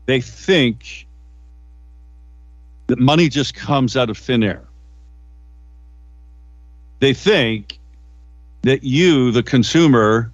they 0.06 0.20
think 0.20 1.06
that 2.88 2.98
money 2.98 3.28
just 3.28 3.54
comes 3.54 3.96
out 3.96 4.10
of 4.10 4.18
thin 4.18 4.42
air. 4.42 4.64
They 6.98 7.14
think 7.14 7.78
that 8.62 8.82
you, 8.82 9.30
the 9.30 9.44
consumer, 9.44 10.32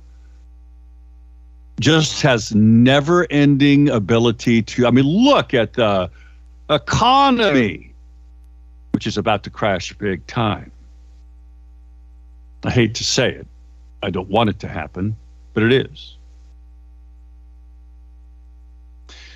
just 1.81 2.23
has 2.23 2.55
never 2.55 3.27
ending 3.31 3.89
ability 3.89 4.63
to. 4.63 4.87
I 4.87 4.91
mean, 4.91 5.05
look 5.05 5.55
at 5.55 5.75
the 5.75 6.11
economy, 6.71 7.93
which 8.93 9.07
is 9.07 9.19
about 9.19 9.43
to 9.45 9.51
crash 9.51 9.93
big 9.95 10.27
time. 10.27 10.73
I 12.65 12.71
hate 12.71 12.95
to 12.97 13.05
say 13.05 13.31
it. 13.31 13.47
I 14.03 14.11
don't 14.11 14.29
want 14.29 14.51
it 14.51 14.59
to 14.61 14.69
happen, 14.69 15.17
but 15.55 15.63
it 15.63 15.73
is. 15.73 16.17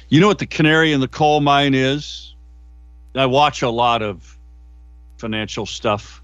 You 0.09 0.21
know 0.21 0.27
what 0.27 0.39
the 0.39 0.47
canary 0.47 0.93
in 0.93 1.01
the 1.01 1.09
coal 1.09 1.41
mine 1.41 1.75
is? 1.75 2.35
I 3.15 3.27
watch 3.27 3.63
a 3.63 3.71
lot 3.71 4.03
of 4.03 4.37
financial 5.19 5.67
stuff. 5.67 6.23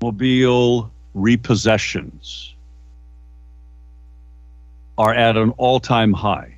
Automobile 0.00 0.90
repossessions 1.14 2.52
are 4.98 5.14
at 5.14 5.36
an 5.36 5.50
all 5.56 5.80
time 5.80 6.12
high. 6.12 6.54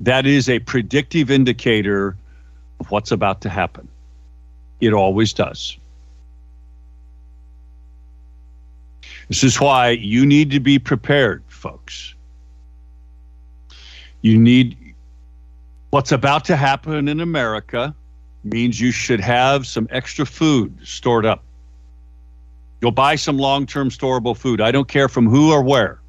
That 0.00 0.26
is 0.26 0.48
a 0.48 0.58
predictive 0.58 1.30
indicator 1.30 2.16
of 2.80 2.90
what's 2.90 3.12
about 3.12 3.40
to 3.42 3.48
happen. 3.48 3.88
It 4.80 4.92
always 4.92 5.32
does. 5.32 5.78
This 9.28 9.42
is 9.42 9.60
why 9.60 9.90
you 9.90 10.26
need 10.26 10.50
to 10.50 10.60
be 10.60 10.78
prepared, 10.78 11.42
folks. 11.48 12.14
You 14.20 14.38
need 14.38 14.94
what's 15.90 16.12
about 16.12 16.44
to 16.46 16.56
happen 16.56 17.08
in 17.08 17.20
America 17.20 17.94
means 18.46 18.80
you 18.80 18.92
should 18.92 19.20
have 19.20 19.66
some 19.66 19.88
extra 19.90 20.24
food 20.24 20.78
stored 20.84 21.26
up. 21.26 21.42
You'll 22.80 22.92
buy 22.92 23.16
some 23.16 23.38
long 23.38 23.66
term 23.66 23.90
storable 23.90 24.36
food. 24.36 24.60
I 24.60 24.70
don't 24.70 24.88
care 24.88 25.08
from 25.08 25.28
who 25.28 25.52
or 25.52 25.62
where. 25.62 26.00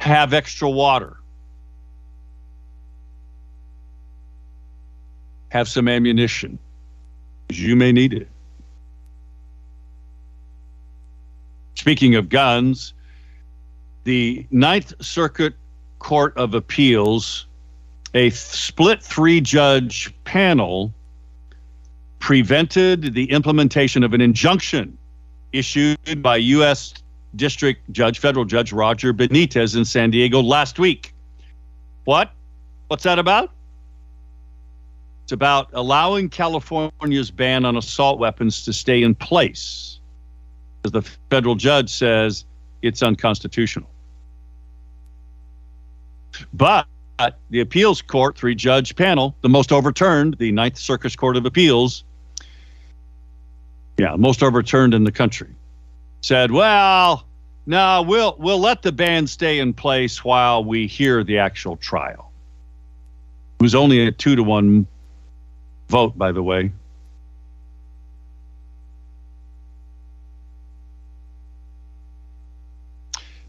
Have 0.00 0.32
extra 0.32 0.70
water. 0.70 1.16
Have 5.48 5.68
some 5.68 5.88
ammunition. 5.88 6.58
You 7.50 7.76
may 7.76 7.92
need 7.92 8.12
it. 8.12 8.28
Speaking 11.74 12.14
of 12.14 12.28
guns, 12.28 12.94
the 14.04 14.46
Ninth 14.50 14.94
Circuit 15.00 15.54
Court 15.98 16.36
of 16.36 16.54
Appeals, 16.54 17.46
a 18.16 18.30
split 18.30 19.02
three 19.02 19.40
judge 19.40 20.12
panel, 20.24 20.92
prevented 22.18 23.14
the 23.14 23.30
implementation 23.30 24.02
of 24.02 24.14
an 24.14 24.20
injunction 24.20 24.96
issued 25.52 26.22
by 26.22 26.36
U.S. 26.36 26.94
District 27.36 27.80
Judge, 27.92 28.18
Federal 28.18 28.46
Judge 28.46 28.72
Roger 28.72 29.12
Benitez 29.12 29.76
in 29.76 29.84
San 29.84 30.10
Diego 30.10 30.40
last 30.40 30.78
week. 30.78 31.12
What? 32.04 32.32
What's 32.88 33.02
that 33.04 33.18
about? 33.18 33.50
It's 35.24 35.32
about 35.32 35.68
allowing 35.72 36.30
California's 36.30 37.30
ban 37.30 37.64
on 37.64 37.76
assault 37.76 38.18
weapons 38.18 38.64
to 38.64 38.72
stay 38.72 39.02
in 39.02 39.14
place. 39.14 40.00
As 40.84 40.92
the 40.92 41.02
federal 41.02 41.56
judge 41.56 41.90
says, 41.90 42.44
it's 42.80 43.02
unconstitutional. 43.02 43.90
But 46.54 46.86
the 47.50 47.60
appeals 47.60 48.02
court, 48.02 48.36
three 48.36 48.54
judge 48.54 48.94
panel, 48.96 49.36
the 49.40 49.48
most 49.48 49.72
overturned, 49.72 50.36
the 50.38 50.52
Ninth 50.52 50.78
Circuit 50.78 51.16
Court 51.16 51.36
of 51.36 51.46
Appeals, 51.46 52.04
yeah, 53.96 54.14
most 54.16 54.42
overturned 54.42 54.92
in 54.94 55.04
the 55.04 55.12
country, 55.12 55.54
said, 56.20 56.50
well, 56.50 57.26
no, 57.66 58.02
we'll 58.02 58.36
we'll 58.38 58.60
let 58.60 58.82
the 58.82 58.92
ban 58.92 59.26
stay 59.26 59.58
in 59.58 59.72
place 59.72 60.22
while 60.22 60.62
we 60.64 60.86
hear 60.86 61.24
the 61.24 61.38
actual 61.38 61.76
trial. 61.76 62.30
It 63.58 63.62
was 63.62 63.74
only 63.74 64.06
a 64.06 64.12
two 64.12 64.36
to 64.36 64.42
one 64.42 64.86
vote, 65.88 66.16
by 66.16 66.32
the 66.32 66.42
way. 66.42 66.72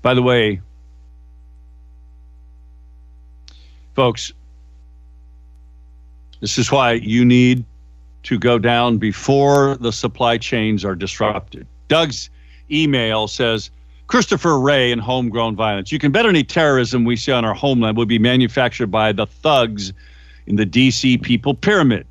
By 0.01 0.13
the 0.13 0.21
way, 0.21 0.61
folks, 3.97 4.31
this 6.39 6.59
is 6.59 6.71
why 6.71 6.91
you 6.93 7.25
need 7.25 7.65
to 8.21 8.37
go 8.37 8.59
down 8.59 8.99
before 8.99 9.75
the 9.77 9.91
supply 9.91 10.37
chains 10.37 10.85
are 10.85 10.93
disrupted. 10.93 11.65
Doug's 11.87 12.29
email 12.69 13.27
says 13.27 13.71
Christopher 14.05 14.59
Wray 14.59 14.91
and 14.91 15.01
homegrown 15.01 15.55
violence. 15.55 15.91
You 15.91 15.97
can 15.97 16.11
bet 16.11 16.27
any 16.27 16.43
terrorism 16.43 17.05
we 17.05 17.15
see 17.15 17.31
on 17.31 17.43
our 17.43 17.55
homeland 17.55 17.97
will 17.97 18.05
be 18.05 18.19
manufactured 18.19 18.91
by 18.91 19.11
the 19.13 19.25
thugs 19.25 19.93
in 20.45 20.57
the 20.57 20.65
DC 20.65 21.19
people 21.23 21.55
pyramid. 21.55 22.05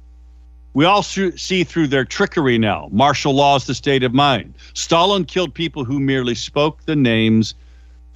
We 0.75 0.87
all 0.87 1.05
see 1.05 1.63
through 1.63 1.87
their 1.87 2.05
trickery 2.05 2.59
now. 2.59 2.89
Martial 2.91 3.33
law 3.33 3.55
is 3.55 3.67
the 3.67 3.75
state 3.75 4.03
of 4.03 4.13
mind. 4.13 4.55
Stalin 4.75 5.25
killed 5.25 5.55
people 5.55 5.85
who 5.85 6.01
merely 6.01 6.35
spoke 6.35 6.85
the 6.85 6.97
names 6.97 7.55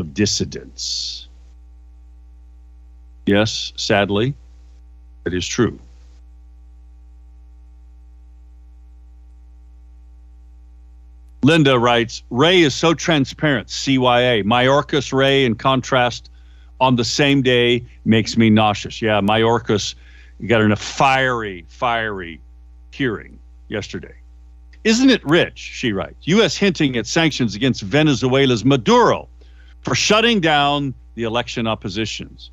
of 0.00 0.12
dissidents. 0.12 1.28
Yes, 3.30 3.72
sadly, 3.76 4.34
it 5.24 5.32
is 5.32 5.46
true. 5.46 5.78
Linda 11.44 11.78
writes 11.78 12.24
Wray 12.30 12.62
is 12.62 12.74
so 12.74 12.92
transparent, 12.92 13.68
CYA. 13.68 14.42
Mayorkas 14.42 15.12
Wray, 15.12 15.44
in 15.44 15.54
contrast, 15.54 16.28
on 16.80 16.96
the 16.96 17.04
same 17.04 17.40
day 17.40 17.84
makes 18.04 18.36
me 18.36 18.50
nauseous. 18.50 19.00
Yeah, 19.00 19.20
Mayorkas 19.20 19.94
got 20.48 20.62
in 20.62 20.72
a 20.72 20.76
fiery, 20.76 21.64
fiery 21.68 22.40
hearing 22.90 23.38
yesterday. 23.68 24.16
Isn't 24.82 25.08
it 25.08 25.24
rich, 25.24 25.56
she 25.56 25.92
writes, 25.92 26.16
U.S. 26.22 26.56
hinting 26.56 26.96
at 26.96 27.06
sanctions 27.06 27.54
against 27.54 27.82
Venezuela's 27.82 28.64
Maduro 28.64 29.28
for 29.82 29.94
shutting 29.94 30.40
down 30.40 30.94
the 31.14 31.22
election 31.22 31.68
oppositions. 31.68 32.50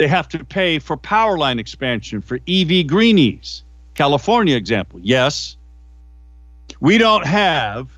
They 0.00 0.08
have 0.08 0.30
to 0.30 0.42
pay 0.42 0.78
for 0.78 0.96
power 0.96 1.36
line 1.36 1.58
expansion 1.58 2.22
for 2.22 2.40
EV 2.48 2.86
greenies. 2.86 3.64
California 3.92 4.56
example. 4.56 4.98
Yes, 5.02 5.58
we 6.80 6.96
don't 6.96 7.26
have 7.26 7.90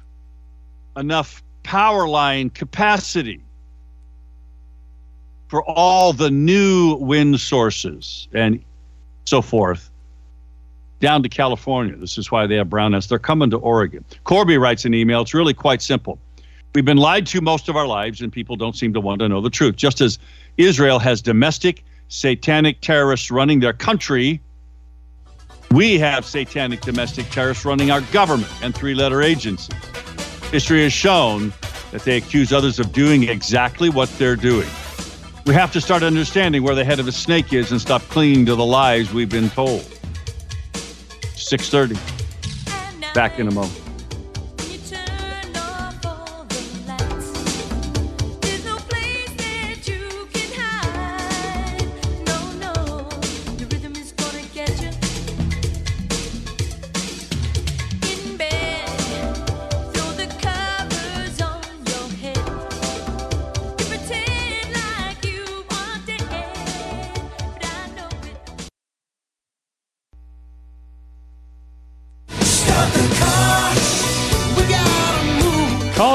enough 0.96 1.44
power 1.62 2.08
line 2.08 2.50
capacity 2.50 3.40
for 5.46 5.62
all 5.62 6.12
the 6.12 6.28
new 6.28 6.96
wind 6.96 7.38
sources 7.38 8.26
and 8.32 8.60
so 9.24 9.40
forth 9.40 9.88
down 10.98 11.22
to 11.22 11.28
California. 11.28 11.94
This 11.94 12.18
is 12.18 12.32
why 12.32 12.48
they 12.48 12.56
have 12.56 12.68
brownness. 12.68 13.06
They're 13.06 13.20
coming 13.20 13.50
to 13.50 13.58
Oregon. 13.58 14.04
Corby 14.24 14.58
writes 14.58 14.84
an 14.84 14.92
email. 14.92 15.20
It's 15.20 15.34
really 15.34 15.54
quite 15.54 15.80
simple. 15.80 16.18
We've 16.74 16.84
been 16.84 16.96
lied 16.96 17.28
to 17.28 17.40
most 17.40 17.68
of 17.68 17.76
our 17.76 17.86
lives, 17.86 18.22
and 18.22 18.32
people 18.32 18.56
don't 18.56 18.74
seem 18.74 18.92
to 18.94 19.00
want 19.00 19.20
to 19.20 19.28
know 19.28 19.40
the 19.40 19.50
truth. 19.50 19.76
Just 19.76 20.00
as 20.00 20.18
Israel 20.56 20.98
has 20.98 21.22
domestic 21.22 21.84
satanic 22.12 22.82
terrorists 22.82 23.30
running 23.30 23.58
their 23.58 23.72
country, 23.72 24.38
we 25.70 25.98
have 25.98 26.26
satanic 26.26 26.82
domestic 26.82 27.28
terrorists 27.30 27.64
running 27.64 27.90
our 27.90 28.02
government 28.12 28.52
and 28.62 28.74
three 28.74 28.94
letter 28.94 29.22
agencies. 29.22 29.74
History 30.50 30.82
has 30.82 30.92
shown 30.92 31.54
that 31.90 32.02
they 32.02 32.18
accuse 32.18 32.52
others 32.52 32.78
of 32.78 32.92
doing 32.92 33.22
exactly 33.28 33.88
what 33.88 34.10
they're 34.18 34.36
doing. 34.36 34.68
We 35.46 35.54
have 35.54 35.72
to 35.72 35.80
start 35.80 36.02
understanding 36.02 36.62
where 36.62 36.74
the 36.74 36.84
head 36.84 37.00
of 37.00 37.08
a 37.08 37.12
snake 37.12 37.54
is 37.54 37.72
and 37.72 37.80
stop 37.80 38.02
clinging 38.02 38.44
to 38.46 38.54
the 38.56 38.64
lies 38.64 39.10
we've 39.12 39.30
been 39.30 39.48
told. 39.48 39.80
6:30. 41.34 41.96
Back 43.14 43.38
in 43.38 43.48
a 43.48 43.50
moment. 43.50 43.81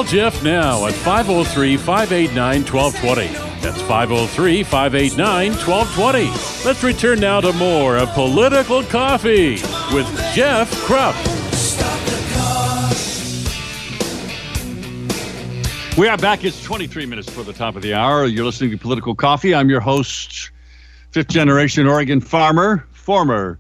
Jeff 0.08 0.42
now 0.42 0.86
at 0.86 0.94
503 0.94 1.76
589 1.76 2.64
1220. 2.64 3.28
That's 3.62 3.82
503 3.82 4.64
589 4.64 5.52
1220. 5.52 6.66
Let's 6.66 6.82
return 6.82 7.20
now 7.20 7.42
to 7.42 7.52
more 7.54 7.98
of 7.98 8.10
Political 8.12 8.84
Coffee 8.84 9.56
with 9.94 10.08
Jeff 10.34 10.72
Kropp. 10.86 11.14
We 15.98 16.08
are 16.08 16.18
back. 16.18 16.46
It's 16.46 16.64
23 16.64 17.06
minutes 17.06 17.30
for 17.30 17.44
the 17.44 17.52
top 17.52 17.76
of 17.76 17.82
the 17.82 17.94
hour. 17.94 18.26
You're 18.28 18.46
listening 18.46 18.72
to 18.72 18.78
Political 18.78 19.16
Coffee. 19.16 19.54
I'm 19.54 19.70
your 19.70 19.82
host, 19.82 20.52
fifth 21.12 21.28
generation 21.28 21.86
Oregon 21.86 22.22
farmer, 22.22 22.88
former 22.94 23.60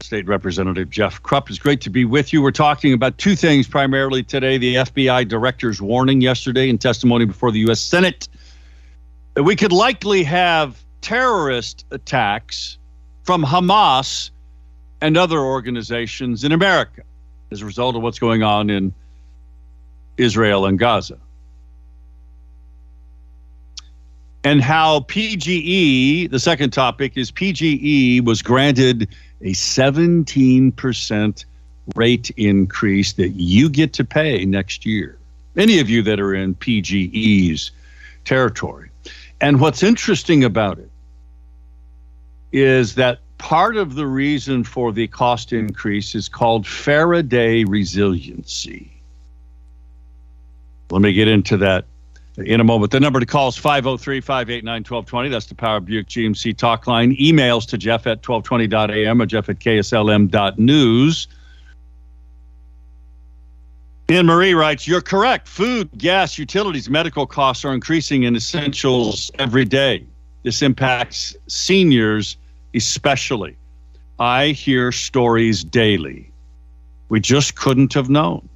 State 0.00 0.26
Representative 0.26 0.90
Jeff 0.90 1.22
Kropp. 1.22 1.50
It's 1.50 1.58
great 1.58 1.80
to 1.82 1.90
be 1.90 2.04
with 2.04 2.32
you. 2.32 2.40
We're 2.40 2.50
talking 2.50 2.92
about 2.92 3.18
two 3.18 3.34
things 3.34 3.66
primarily 3.66 4.22
today 4.22 4.56
the 4.56 4.76
FBI 4.76 5.28
director's 5.28 5.82
warning 5.82 6.20
yesterday 6.20 6.68
in 6.68 6.78
testimony 6.78 7.24
before 7.24 7.50
the 7.50 7.58
U.S. 7.60 7.80
Senate 7.80 8.28
that 9.34 9.42
we 9.42 9.56
could 9.56 9.72
likely 9.72 10.22
have 10.22 10.82
terrorist 11.00 11.84
attacks 11.90 12.78
from 13.24 13.44
Hamas 13.44 14.30
and 15.00 15.16
other 15.16 15.40
organizations 15.40 16.44
in 16.44 16.52
America 16.52 17.02
as 17.50 17.62
a 17.62 17.66
result 17.66 17.96
of 17.96 18.02
what's 18.02 18.18
going 18.18 18.42
on 18.42 18.70
in 18.70 18.94
Israel 20.16 20.66
and 20.66 20.78
Gaza. 20.78 21.18
And 24.44 24.62
how 24.62 25.00
PGE, 25.00 26.30
the 26.30 26.38
second 26.38 26.70
topic 26.70 27.16
is 27.16 27.30
PGE 27.32 28.24
was 28.24 28.42
granted 28.42 29.08
a 29.40 29.52
17% 29.52 31.44
rate 31.94 32.30
increase 32.36 33.12
that 33.14 33.30
you 33.30 33.68
get 33.68 33.92
to 33.94 34.04
pay 34.04 34.44
next 34.44 34.84
year. 34.84 35.18
Any 35.56 35.80
of 35.80 35.88
you 35.88 36.02
that 36.02 36.20
are 36.20 36.34
in 36.34 36.54
PGE's 36.54 37.70
territory. 38.24 38.90
And 39.40 39.60
what's 39.60 39.82
interesting 39.82 40.44
about 40.44 40.78
it 40.78 40.90
is 42.52 42.94
that 42.96 43.20
part 43.38 43.76
of 43.76 43.94
the 43.94 44.06
reason 44.06 44.64
for 44.64 44.92
the 44.92 45.06
cost 45.06 45.52
increase 45.52 46.14
is 46.14 46.28
called 46.28 46.66
Faraday 46.66 47.64
resiliency. 47.64 48.92
Let 50.90 51.02
me 51.02 51.12
get 51.12 51.28
into 51.28 51.56
that 51.58 51.84
in 52.44 52.60
a 52.60 52.64
moment. 52.64 52.92
The 52.92 53.00
number 53.00 53.20
to 53.20 53.26
call 53.26 53.48
is 53.48 53.56
503 53.56 54.20
589 54.20 54.72
1220. 54.80 55.28
That's 55.28 55.46
the 55.46 55.54
Power 55.54 55.80
Buick 55.80 56.06
GMC 56.06 56.56
talk 56.56 56.86
line. 56.86 57.16
Emails 57.16 57.66
to 57.68 57.78
Jeff 57.78 58.06
at 58.06 58.22
1220.am 58.22 59.20
or 59.20 59.26
Jeff 59.26 59.48
at 59.48 59.58
KSLM.news. 59.58 61.28
Anne 64.10 64.26
Marie 64.26 64.54
writes, 64.54 64.88
You're 64.88 65.02
correct. 65.02 65.48
Food, 65.48 65.90
gas, 65.98 66.38
utilities, 66.38 66.88
medical 66.88 67.26
costs 67.26 67.64
are 67.64 67.74
increasing 67.74 68.22
in 68.22 68.36
essentials 68.36 69.30
every 69.38 69.64
day. 69.64 70.06
This 70.44 70.62
impacts 70.62 71.36
seniors 71.46 72.36
especially. 72.74 73.56
I 74.18 74.48
hear 74.48 74.92
stories 74.92 75.62
daily. 75.62 76.30
We 77.08 77.20
just 77.20 77.54
couldn't 77.54 77.92
have 77.94 78.08
known. 78.08 78.48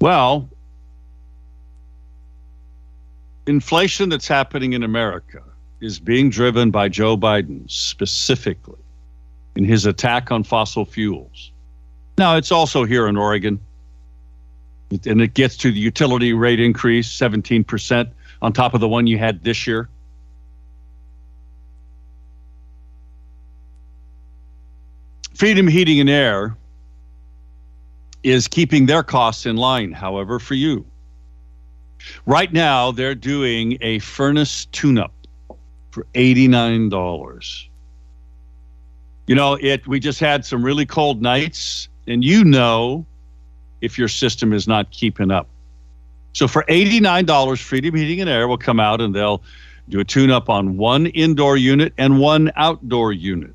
Well, 0.00 0.48
inflation 3.46 4.08
that's 4.08 4.28
happening 4.28 4.74
in 4.74 4.82
America 4.82 5.42
is 5.80 5.98
being 5.98 6.30
driven 6.30 6.70
by 6.70 6.88
Joe 6.88 7.16
Biden 7.16 7.68
specifically 7.70 8.78
in 9.56 9.64
his 9.64 9.86
attack 9.86 10.30
on 10.30 10.44
fossil 10.44 10.84
fuels. 10.84 11.50
Now, 12.16 12.36
it's 12.36 12.52
also 12.52 12.84
here 12.84 13.08
in 13.08 13.16
Oregon, 13.16 13.60
and 14.90 15.20
it 15.20 15.34
gets 15.34 15.56
to 15.58 15.72
the 15.72 15.80
utility 15.80 16.32
rate 16.32 16.60
increase 16.60 17.08
17% 17.08 18.10
on 18.40 18.52
top 18.52 18.74
of 18.74 18.80
the 18.80 18.88
one 18.88 19.06
you 19.06 19.18
had 19.18 19.42
this 19.42 19.66
year. 19.66 19.88
Freedom 25.34 25.68
Heating 25.68 26.00
and 26.00 26.10
Air 26.10 26.56
is 28.22 28.48
keeping 28.48 28.86
their 28.86 29.02
costs 29.02 29.46
in 29.46 29.56
line, 29.56 29.92
however, 29.92 30.38
for 30.38 30.54
you. 30.54 30.84
Right 32.26 32.52
now, 32.52 32.90
they're 32.90 33.14
doing 33.14 33.78
a 33.80 33.98
furnace 34.00 34.66
tune 34.66 34.98
up 34.98 35.12
for 35.90 36.04
$89. 36.14 37.64
You 39.26 39.34
know, 39.34 39.58
it 39.60 39.86
we 39.86 40.00
just 40.00 40.20
had 40.20 40.44
some 40.44 40.64
really 40.64 40.86
cold 40.86 41.20
nights, 41.20 41.88
and 42.06 42.24
you 42.24 42.44
know 42.44 43.04
if 43.80 43.98
your 43.98 44.08
system 44.08 44.52
is 44.52 44.66
not 44.66 44.90
keeping 44.90 45.30
up. 45.30 45.48
So 46.32 46.48
for 46.48 46.64
$89, 46.68 47.60
Freedom 47.60 47.94
Heating 47.94 48.20
and 48.20 48.30
Air 48.30 48.48
will 48.48 48.58
come 48.58 48.80
out 48.80 49.00
and 49.00 49.14
they'll 49.14 49.42
do 49.88 50.00
a 50.00 50.04
tune 50.04 50.30
up 50.30 50.48
on 50.48 50.76
one 50.76 51.06
indoor 51.06 51.56
unit 51.56 51.92
and 51.98 52.18
one 52.20 52.52
outdoor 52.56 53.12
unit. 53.12 53.54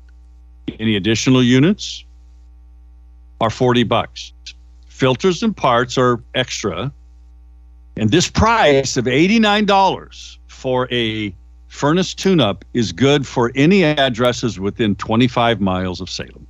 Any 0.78 0.96
additional 0.96 1.42
units 1.42 2.04
are 3.40 3.50
40 3.50 3.84
bucks 3.84 4.32
filters 4.94 5.42
and 5.42 5.56
parts 5.56 5.98
are 5.98 6.22
extra. 6.36 6.92
And 7.96 8.10
this 8.10 8.30
price 8.30 8.96
of 8.96 9.06
$89 9.06 10.38
for 10.46 10.88
a 10.92 11.34
furnace 11.66 12.14
tune 12.14 12.40
up 12.40 12.64
is 12.74 12.92
good 12.92 13.26
for 13.26 13.50
any 13.56 13.82
addresses 13.82 14.60
within 14.60 14.94
25 14.94 15.60
miles 15.60 16.00
of 16.00 16.08
Salem. 16.08 16.46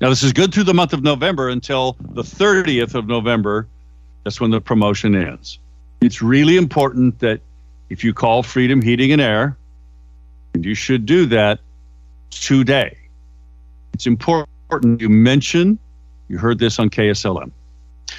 Now, 0.00 0.08
this 0.08 0.22
is 0.22 0.32
good 0.32 0.54
through 0.54 0.64
the 0.64 0.74
month 0.74 0.94
of 0.94 1.02
November 1.02 1.50
until 1.50 1.96
the 2.00 2.22
30th 2.22 2.94
of 2.94 3.06
November. 3.06 3.68
That's 4.24 4.40
when 4.40 4.50
the 4.50 4.60
promotion 4.60 5.14
ends. 5.14 5.58
It's 6.00 6.22
really 6.22 6.56
important 6.56 7.18
that 7.18 7.40
if 7.90 8.02
you 8.02 8.14
call 8.14 8.42
Freedom 8.42 8.80
Heating 8.80 9.12
and 9.12 9.20
Air, 9.20 9.58
and 10.54 10.64
you 10.64 10.74
should 10.74 11.04
do 11.04 11.26
that 11.26 11.60
today, 12.30 12.96
it's 13.92 14.06
important 14.06 14.51
you 14.98 15.08
mention 15.08 15.78
you 16.28 16.38
heard 16.38 16.58
this 16.58 16.78
on 16.78 16.88
KSLM. 16.88 17.50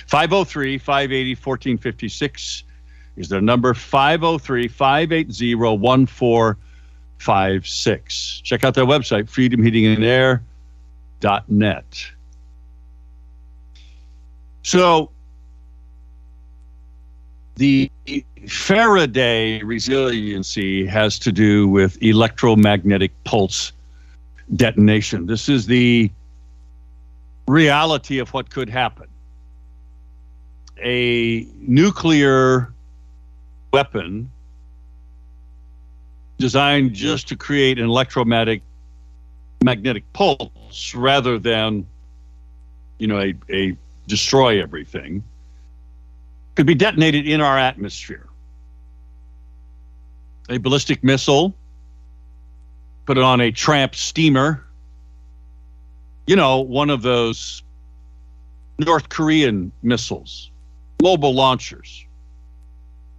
503 0.07 0.77
580 0.77 1.31
1456 1.31 2.63
is 3.17 3.29
their 3.29 3.41
number 3.41 3.73
503 3.73 4.67
580 4.67 5.55
1456. 5.55 8.41
Check 8.43 8.63
out 8.63 8.75
their 8.75 8.85
website, 8.85 9.23
freedomheatingandair.net. 9.23 12.07
So, 14.61 15.09
the 17.55 17.89
Faraday 18.47 19.63
resiliency 19.63 20.85
has 20.85 21.17
to 21.19 21.31
do 21.31 21.67
with 21.67 21.97
electromagnetic 22.01 23.11
pulse 23.23 23.71
detonation. 24.55 25.25
This 25.25 25.49
is 25.49 25.65
the 25.67 26.09
reality 27.47 28.19
of 28.19 28.34
what 28.34 28.49
could 28.49 28.69
happen. 28.69 29.08
A 30.84 31.47
nuclear 31.60 32.73
weapon 33.71 34.29
designed 36.38 36.93
just 36.93 37.27
to 37.29 37.36
create 37.36 37.79
an 37.79 37.86
electromagnetic 37.86 38.62
magnetic 39.63 40.03
pulse 40.13 40.93
rather 40.93 41.39
than 41.39 41.86
you 42.99 43.08
know 43.08 43.19
a, 43.19 43.34
a 43.49 43.77
destroy 44.08 44.62
everything 44.62 45.23
could 46.56 46.65
be 46.65 46.75
detonated 46.75 47.25
in 47.25 47.39
our 47.39 47.58
atmosphere 47.58 48.27
a 50.49 50.58
ballistic 50.58 51.01
missile 51.01 51.53
put 53.06 53.17
it 53.17 53.23
on 53.23 53.39
a 53.39 53.51
tramp 53.51 53.95
steamer 53.95 54.65
you 56.27 56.36
know 56.36 56.59
one 56.59 56.89
of 56.89 57.01
those 57.01 57.63
north 58.79 59.09
korean 59.09 59.71
missiles 59.81 60.51
mobile 61.03 61.33
launchers. 61.33 62.05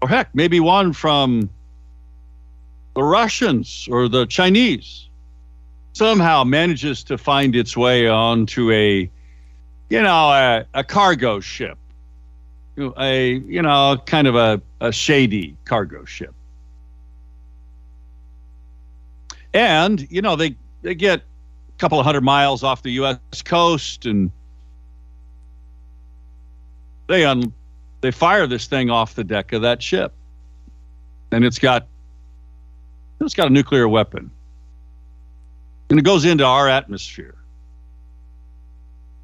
Or 0.00 0.08
heck, 0.08 0.34
maybe 0.34 0.58
one 0.58 0.94
from 0.94 1.50
the 2.96 3.02
Russians 3.02 3.86
or 3.90 4.08
the 4.08 4.26
Chinese. 4.26 5.08
Somehow 5.92 6.44
manages 6.44 7.04
to 7.04 7.18
find 7.18 7.54
its 7.54 7.76
way 7.76 8.08
onto 8.08 8.72
a, 8.72 9.08
you 9.90 10.02
know, 10.02 10.30
a, 10.30 10.64
a 10.72 10.82
cargo 10.82 11.40
ship, 11.40 11.78
a, 12.98 13.34
you 13.34 13.62
know, 13.62 13.98
kind 14.06 14.26
of 14.26 14.34
a, 14.34 14.60
a 14.80 14.90
shady 14.90 15.56
cargo 15.66 16.04
ship. 16.04 16.34
And, 19.52 20.10
you 20.10 20.22
know, 20.22 20.34
they, 20.36 20.56
they 20.82 20.94
get 20.94 21.22
couple 21.84 22.00
of 22.00 22.06
hundred 22.06 22.24
miles 22.24 22.62
off 22.62 22.82
the 22.82 22.92
U.S. 22.92 23.18
coast 23.44 24.06
and 24.06 24.30
they 27.08 27.26
un, 27.26 27.52
they 28.00 28.10
fire 28.10 28.46
this 28.46 28.66
thing 28.66 28.88
off 28.88 29.14
the 29.14 29.22
deck 29.22 29.52
of 29.52 29.60
that 29.60 29.82
ship, 29.82 30.10
and 31.30 31.44
it's 31.44 31.58
got 31.58 31.86
it's 33.20 33.34
got 33.34 33.48
a 33.48 33.50
nuclear 33.50 33.86
weapon, 33.86 34.30
and 35.90 35.98
it 35.98 36.04
goes 36.04 36.24
into 36.24 36.42
our 36.42 36.70
atmosphere, 36.70 37.34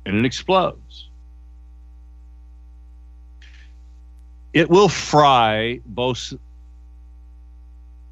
and 0.04 0.18
it 0.18 0.26
explodes. 0.26 1.08
It 4.52 4.68
will 4.68 4.90
fry 4.90 5.80
both 5.86 6.34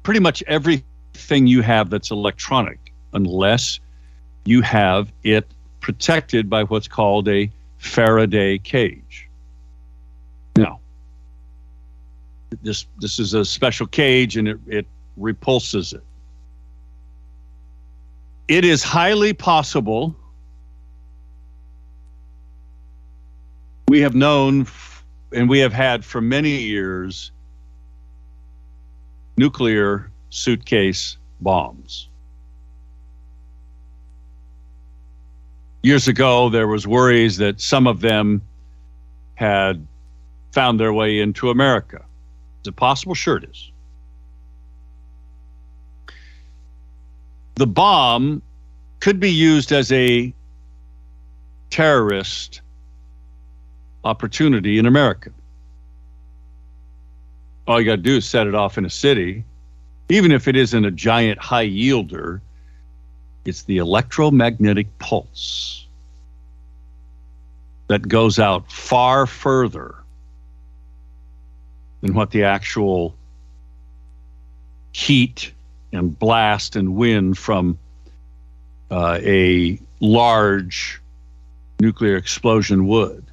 pretty 0.01 0.21
much 0.21 0.41
everything 0.47 1.45
you 1.45 1.61
have 1.61 1.91
that's 1.91 2.09
electronic, 2.09 2.91
unless 3.13 3.79
you 4.45 4.61
have 4.61 5.11
it 5.23 5.47
protected 5.79 6.49
by 6.49 6.63
what's 6.63 6.87
called 6.87 7.27
a 7.27 7.51
Faraday 7.77 8.57
cage. 8.57 9.27
Now, 10.57 10.79
This 12.61 12.85
this 12.99 13.19
is 13.19 13.33
a 13.33 13.45
special 13.45 13.87
cage 13.87 14.37
and 14.37 14.47
it, 14.47 14.59
it 14.67 14.87
repulses 15.17 15.93
it. 15.93 16.03
It 18.47 18.65
is 18.65 18.83
highly 18.83 19.33
possible. 19.33 20.15
We 23.87 24.01
have 24.01 24.15
known 24.15 24.67
and 25.31 25.47
we 25.47 25.59
have 25.59 25.73
had 25.73 26.03
for 26.03 26.21
many 26.21 26.57
years 26.57 27.31
nuclear 29.37 30.11
suitcase 30.31 31.17
bombs. 31.41 32.09
Years 35.81 36.07
ago, 36.07 36.49
there 36.49 36.67
was 36.67 36.85
worries 36.85 37.37
that 37.37 37.61
some 37.61 37.87
of 37.87 38.01
them 38.01 38.41
had 39.35 39.85
found 40.51 40.79
their 40.79 40.91
way 40.91 41.19
into 41.19 41.49
America. 41.49 42.03
Is 42.63 42.67
it 42.67 42.75
possible? 42.75 43.15
Sure, 43.15 43.37
it 43.37 43.45
is. 43.45 43.71
The 47.55 47.67
bomb 47.67 48.41
could 48.99 49.19
be 49.19 49.31
used 49.31 49.71
as 49.71 49.91
a 49.91 50.33
terrorist 51.69 52.61
opportunity 54.03 54.79
in 54.79 54.85
America. 54.85 55.31
All 57.67 57.79
you 57.79 57.85
got 57.85 57.97
to 57.97 58.01
do 58.01 58.17
is 58.17 58.25
set 58.25 58.47
it 58.47 58.55
off 58.55 58.77
in 58.77 58.85
a 58.85 58.89
city. 58.89 59.43
Even 60.09 60.31
if 60.31 60.47
it 60.47 60.55
isn't 60.55 60.85
a 60.85 60.91
giant 60.91 61.37
high 61.37 61.67
yielder, 61.67 62.41
it's 63.45 63.63
the 63.63 63.77
electromagnetic 63.77 64.97
pulse 64.99 65.87
that 67.87 68.07
goes 68.07 68.39
out 68.39 68.71
far 68.71 69.25
further 69.25 69.95
than 72.01 72.13
what 72.13 72.31
the 72.31 72.43
actual 72.43 73.15
heat 74.91 75.51
and 75.91 76.17
blast 76.17 76.75
and 76.75 76.95
wind 76.95 77.37
from 77.37 77.77
uh, 78.91 79.19
a 79.21 79.79
large 79.99 81.01
nuclear 81.79 82.15
explosion 82.15 82.87
would. 82.87 83.25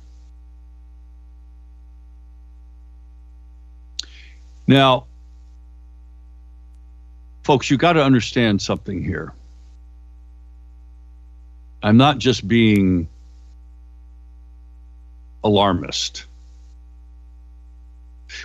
Now, 4.67 5.07
folks, 7.45 7.71
you've 7.71 7.81
got 7.81 7.95
to 7.95 8.03
understand 8.03 8.61
something 8.61 9.03
here. 9.03 9.33
I'm 11.87 11.97
not 11.97 12.19
just 12.19 12.49
being 12.49 13.09
alarmist 15.45 16.27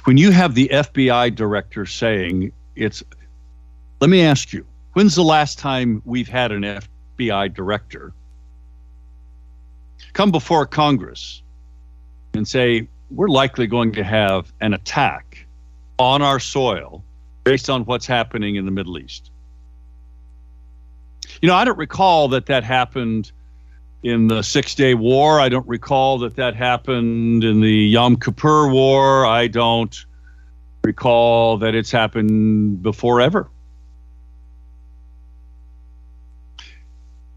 when 0.04 0.16
you 0.16 0.30
have 0.30 0.54
the 0.54 0.70
FBI 0.72 1.34
director 1.34 1.88
saying 1.88 2.52
it's, 2.76 3.02
let 4.00 4.12
me 4.12 4.22
ask 4.22 4.54
you, 4.54 4.64
when's 4.94 5.16
the 5.16 5.24
last 5.24 5.58
time 5.58 6.04
we've 6.06 6.28
had 6.28 6.52
an 6.52 6.82
FBI 7.18 7.52
director 7.52 8.14
come 10.14 10.30
before 10.30 10.68
Congress 10.68 11.42
and 12.36 12.48
say, 12.48 12.88
we're 13.10 13.28
likely 13.28 13.66
going 13.66 13.94
to 13.94 14.04
have 14.04 14.54
an 14.62 14.76
attack 14.76 15.48
on 15.98 16.22
our 16.22 16.40
soil 16.40 17.04
based 17.44 17.72
on 17.72 17.86
what's 17.86 18.06
happening 18.06 18.58
in 18.58 18.66
the 18.66 18.72
Middle 18.72 19.00
East? 19.00 19.31
You 21.42 21.48
know, 21.48 21.56
I 21.56 21.66
don't 21.66 21.78
recall 21.78 22.28
that 22.30 22.46
that 22.46 22.64
happened 22.64 23.32
in 24.04 24.28
the 24.28 24.44
Six 24.44 24.76
Day 24.76 24.94
War. 24.94 25.40
I 25.40 25.50
don't 25.50 25.68
recall 25.68 26.20
that 26.20 26.36
that 26.36 26.56
happened 26.56 27.44
in 27.44 27.62
the 27.62 27.74
Yom 27.74 28.16
Kippur 28.16 28.70
War. 28.70 29.26
I 29.26 29.48
don't 29.48 30.06
recall 30.84 31.58
that 31.58 31.74
it's 31.74 31.92
happened 31.92 32.84
before 32.84 33.22
ever. 33.22 33.50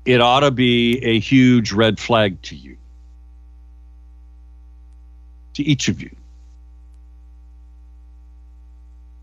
It 0.04 0.20
ought 0.20 0.40
to 0.40 0.50
be 0.50 0.98
a 0.98 1.18
huge 1.18 1.72
red 1.72 1.98
flag 1.98 2.40
to 2.42 2.56
you, 2.56 2.76
to 5.54 5.62
each 5.62 5.88
of 5.88 6.02
you. 6.02 6.14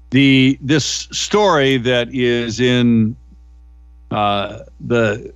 The 0.10 0.58
this 0.60 1.08
story 1.12 1.78
that 1.78 2.13
is 2.13 2.60
in 2.60 3.15
uh, 4.12 4.60
the 4.80 5.34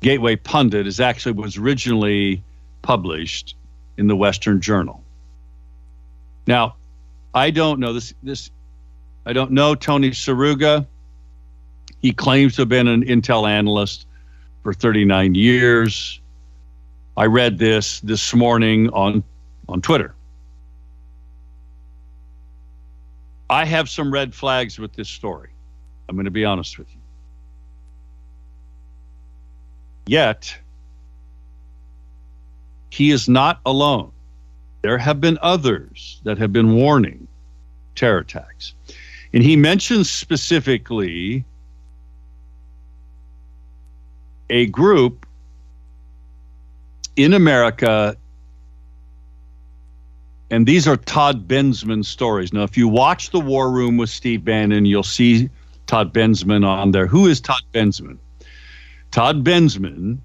Gateway 0.00 0.36
Pundit 0.36 0.86
is 0.86 1.00
actually 1.00 1.32
was 1.32 1.56
originally 1.56 2.42
published 2.82 3.56
in 3.96 4.06
the 4.06 4.16
Western 4.16 4.60
Journal. 4.60 5.02
Now, 6.46 6.76
I 7.34 7.50
don't 7.50 7.80
know 7.80 7.92
this. 7.92 8.14
This 8.22 8.50
I 9.26 9.32
don't 9.32 9.52
know 9.52 9.74
Tony 9.74 10.10
Seruga. 10.10 10.86
He 12.00 12.12
claims 12.12 12.54
to 12.56 12.62
have 12.62 12.68
been 12.68 12.86
an 12.86 13.04
Intel 13.04 13.48
analyst 13.48 14.06
for 14.62 14.72
39 14.72 15.34
years. 15.34 16.20
I 17.16 17.26
read 17.26 17.58
this 17.58 17.98
this 18.00 18.32
morning 18.32 18.88
on, 18.90 19.24
on 19.68 19.82
Twitter. 19.82 20.14
I 23.50 23.64
have 23.64 23.88
some 23.88 24.12
red 24.12 24.34
flags 24.34 24.78
with 24.78 24.92
this 24.92 25.08
story. 25.08 25.50
I'm 26.08 26.14
going 26.14 26.26
to 26.26 26.30
be 26.30 26.44
honest 26.44 26.78
with 26.78 26.88
you. 26.94 26.97
Yet, 30.08 30.58
he 32.88 33.10
is 33.10 33.28
not 33.28 33.60
alone. 33.66 34.10
There 34.80 34.96
have 34.96 35.20
been 35.20 35.38
others 35.42 36.20
that 36.24 36.38
have 36.38 36.50
been 36.50 36.74
warning 36.74 37.28
terror 37.94 38.20
attacks. 38.20 38.72
And 39.34 39.42
he 39.42 39.54
mentions 39.54 40.08
specifically 40.08 41.44
a 44.48 44.64
group 44.66 45.26
in 47.16 47.34
America, 47.34 48.16
and 50.50 50.66
these 50.66 50.88
are 50.88 50.96
Todd 50.96 51.46
Bensman 51.46 52.02
stories. 52.02 52.54
Now, 52.54 52.62
if 52.62 52.78
you 52.78 52.88
watch 52.88 53.28
The 53.28 53.40
War 53.40 53.70
Room 53.70 53.98
with 53.98 54.08
Steve 54.08 54.42
Bannon, 54.42 54.86
you'll 54.86 55.02
see 55.02 55.50
Todd 55.86 56.14
Bensman 56.14 56.64
on 56.66 56.92
there. 56.92 57.06
Who 57.06 57.26
is 57.26 57.42
Todd 57.42 57.62
Bensman? 57.74 58.16
Todd 59.10 59.42
Bensman 59.42 60.18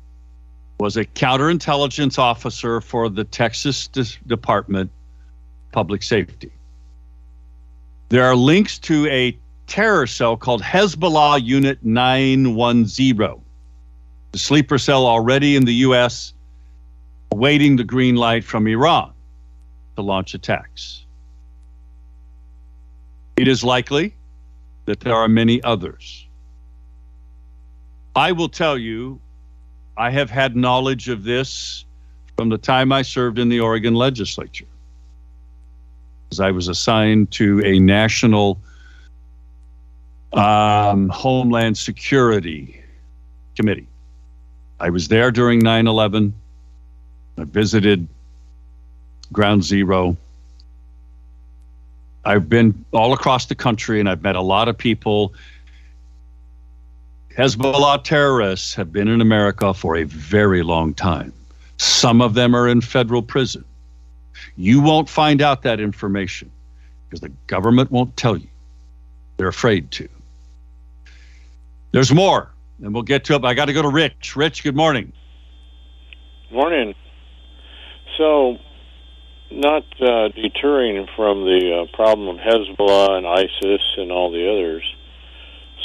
was 0.79 0.97
a 0.97 1.05
counterintelligence 1.05 2.19
officer 2.19 2.81
for 2.81 3.09
the 3.09 3.23
Texas 3.23 3.87
Department 4.27 4.91
of 4.91 5.71
Public 5.71 6.03
Safety. 6.03 6.51
There 8.09 8.25
are 8.25 8.35
links 8.35 8.77
to 8.79 9.07
a 9.07 9.37
terror 9.67 10.05
cell 10.05 10.35
called 10.35 10.61
Hezbollah 10.61 11.41
Unit 11.43 11.79
910, 11.83 13.41
the 14.31 14.37
sleeper 14.37 14.77
cell 14.77 15.05
already 15.05 15.55
in 15.55 15.65
the 15.65 15.73
U.S., 15.75 16.33
awaiting 17.31 17.77
the 17.77 17.83
green 17.83 18.15
light 18.15 18.43
from 18.43 18.67
Iran 18.67 19.13
to 19.95 20.01
launch 20.01 20.33
attacks. 20.33 21.05
It 23.37 23.47
is 23.47 23.63
likely 23.63 24.15
that 24.85 24.99
there 24.99 25.15
are 25.15 25.27
many 25.27 25.63
others. 25.63 26.27
I 28.15 28.31
will 28.31 28.49
tell 28.49 28.77
you 28.77 29.19
I 29.97 30.09
have 30.11 30.29
had 30.29 30.55
knowledge 30.55 31.09
of 31.09 31.23
this 31.23 31.85
from 32.35 32.49
the 32.49 32.57
time 32.57 32.91
I 32.91 33.01
served 33.01 33.39
in 33.39 33.49
the 33.49 33.59
Oregon 33.59 33.93
legislature. 33.93 34.65
As 36.31 36.39
I 36.39 36.51
was 36.51 36.67
assigned 36.67 37.31
to 37.31 37.63
a 37.63 37.79
national 37.79 38.59
um, 40.33 41.09
Homeland 41.09 41.77
Security 41.77 42.81
Committee. 43.55 43.87
I 44.79 44.89
was 44.89 45.07
there 45.07 45.31
during 45.31 45.59
9 45.59 45.87
11. 45.87 46.33
I 47.37 47.43
visited 47.43 48.07
Ground 49.31 49.63
Zero. 49.63 50.17
I've 52.25 52.49
been 52.49 52.85
all 52.91 53.13
across 53.13 53.45
the 53.45 53.55
country 53.55 53.99
and 53.99 54.09
I've 54.09 54.23
met 54.23 54.35
a 54.35 54.41
lot 54.41 54.69
of 54.69 54.77
people 54.77 55.33
Hezbollah 57.37 58.03
terrorists 58.03 58.75
have 58.75 58.91
been 58.91 59.07
in 59.07 59.19
America 59.19 59.73
for 59.73 59.95
a 59.95 60.03
very 60.03 60.61
long 60.61 60.93
time. 60.93 61.33
Some 61.77 62.21
of 62.21 62.35
them 62.35 62.55
are 62.55 62.67
in 62.67 62.79
federal 62.81 63.23
prison. 63.23 63.65
You 64.55 64.81
won't 64.81 65.09
find 65.09 65.41
out 65.41 65.63
that 65.63 65.79
information 65.79 66.51
because 67.09 67.21
the 67.21 67.31
government 67.47 67.89
won't 67.89 68.15
tell 68.15 68.37
you. 68.37 68.47
They're 69.37 69.47
afraid 69.47 69.89
to. 69.91 70.07
There's 71.91 72.13
more, 72.13 72.51
and 72.83 72.93
we'll 72.93 73.01
get 73.01 73.25
to 73.25 73.33
it. 73.33 73.43
I 73.43 73.55
got 73.55 73.65
to 73.65 73.73
go 73.73 73.81
to 73.81 73.89
Rich. 73.89 74.35
Rich, 74.35 74.63
good 74.63 74.75
morning. 74.75 75.11
Morning. 76.51 76.93
So, 78.15 78.57
not 79.49 79.83
uh, 79.99 80.27
deterring 80.29 81.07
from 81.15 81.45
the 81.45 81.81
uh, 81.81 81.95
problem 81.95 82.27
of 82.27 82.37
Hezbollah 82.37 83.17
and 83.17 83.25
ISIS 83.25 83.81
and 83.97 84.11
all 84.11 84.31
the 84.31 84.51
others. 84.51 84.83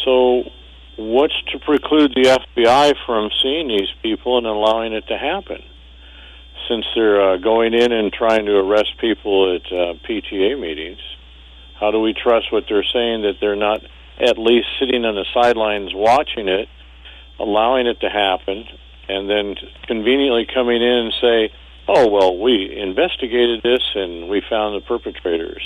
So, 0.04 0.44
what's 0.98 1.40
to 1.52 1.58
preclude 1.60 2.12
the 2.14 2.38
FBI 2.58 2.94
from 3.06 3.30
seeing 3.42 3.68
these 3.68 3.88
people 4.02 4.36
and 4.36 4.46
allowing 4.46 4.92
it 4.92 5.06
to 5.08 5.16
happen? 5.16 5.62
Since 6.68 6.86
they're 6.94 7.34
uh, 7.34 7.36
going 7.38 7.72
in 7.72 7.92
and 7.92 8.12
trying 8.12 8.44
to 8.46 8.56
arrest 8.56 8.98
people 9.00 9.54
at 9.54 9.66
uh, 9.72 9.94
PTA 10.06 10.60
meetings, 10.60 10.98
how 11.78 11.92
do 11.92 12.00
we 12.00 12.12
trust 12.12 12.52
what 12.52 12.64
they're 12.68 12.84
saying 12.84 13.22
that 13.22 13.36
they're 13.40 13.56
not 13.56 13.80
at 14.20 14.36
least 14.36 14.66
sitting 14.80 15.04
on 15.04 15.14
the 15.14 15.24
sidelines 15.32 15.94
watching 15.94 16.48
it, 16.48 16.68
allowing 17.38 17.86
it 17.86 18.00
to 18.00 18.10
happen, 18.10 18.64
and 19.08 19.30
then 19.30 19.54
conveniently 19.86 20.46
coming 20.52 20.82
in 20.82 21.06
and 21.06 21.14
say, 21.20 21.52
oh, 21.86 22.08
well, 22.08 22.36
we 22.36 22.76
investigated 22.76 23.62
this 23.62 23.82
and 23.94 24.28
we 24.28 24.42
found 24.50 24.74
the 24.74 24.84
perpetrators? 24.84 25.62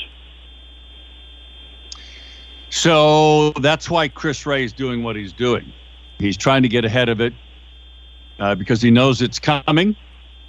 So 2.72 3.50
that's 3.60 3.90
why 3.90 4.08
Chris 4.08 4.46
Wray 4.46 4.64
is 4.64 4.72
doing 4.72 5.02
what 5.02 5.14
he's 5.14 5.34
doing. 5.34 5.70
He's 6.18 6.38
trying 6.38 6.62
to 6.62 6.70
get 6.70 6.86
ahead 6.86 7.10
of 7.10 7.20
it 7.20 7.34
uh, 8.38 8.54
because 8.54 8.80
he 8.80 8.90
knows 8.90 9.20
it's 9.20 9.38
coming. 9.38 9.94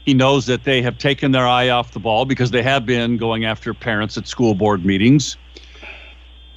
He 0.06 0.14
knows 0.14 0.46
that 0.46 0.64
they 0.64 0.82
have 0.82 0.98
taken 0.98 1.34
their 1.34 1.46
eye 1.46 1.68
off 1.68 1.92
the 1.92 2.00
ball 2.00 2.24
because 2.24 2.50
they 2.50 2.64
have 2.64 2.86
been 2.86 3.18
going 3.18 3.44
after 3.44 3.74
parents 3.74 4.18
at 4.18 4.26
school 4.26 4.56
board 4.56 4.86
meetings. 4.86 5.36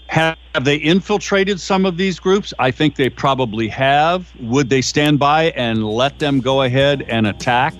Have, 0.06 0.38
have 0.54 0.64
they 0.64 0.76
infiltrated 0.76 1.60
some 1.60 1.84
of 1.84 1.96
these 1.96 2.20
groups? 2.20 2.54
I 2.60 2.70
think 2.70 2.94
they 2.94 3.10
probably 3.10 3.66
have. 3.66 4.32
Would 4.38 4.70
they 4.70 4.82
stand 4.82 5.18
by 5.18 5.50
and 5.56 5.84
let 5.84 6.20
them 6.20 6.38
go 6.38 6.62
ahead 6.62 7.02
and 7.08 7.26
attack? 7.26 7.74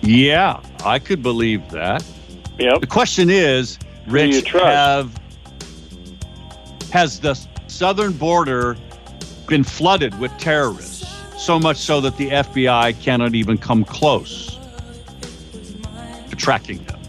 Yeah, 0.00 0.62
I 0.86 0.98
could 0.98 1.22
believe 1.22 1.68
that. 1.70 2.02
Yep. 2.58 2.80
The 2.80 2.86
question 2.86 3.28
is, 3.28 3.78
Rich, 4.06 4.50
have 4.52 5.20
has 6.94 7.18
the 7.18 7.34
southern 7.66 8.12
border 8.12 8.76
been 9.48 9.64
flooded 9.64 10.16
with 10.20 10.30
terrorists, 10.38 11.04
so 11.36 11.58
much 11.58 11.76
so 11.76 12.00
that 12.00 12.16
the 12.18 12.30
FBI 12.30 12.98
cannot 13.02 13.34
even 13.34 13.58
come 13.58 13.84
close 13.84 14.60
to 16.30 16.36
tracking 16.36 16.84
them. 16.84 17.00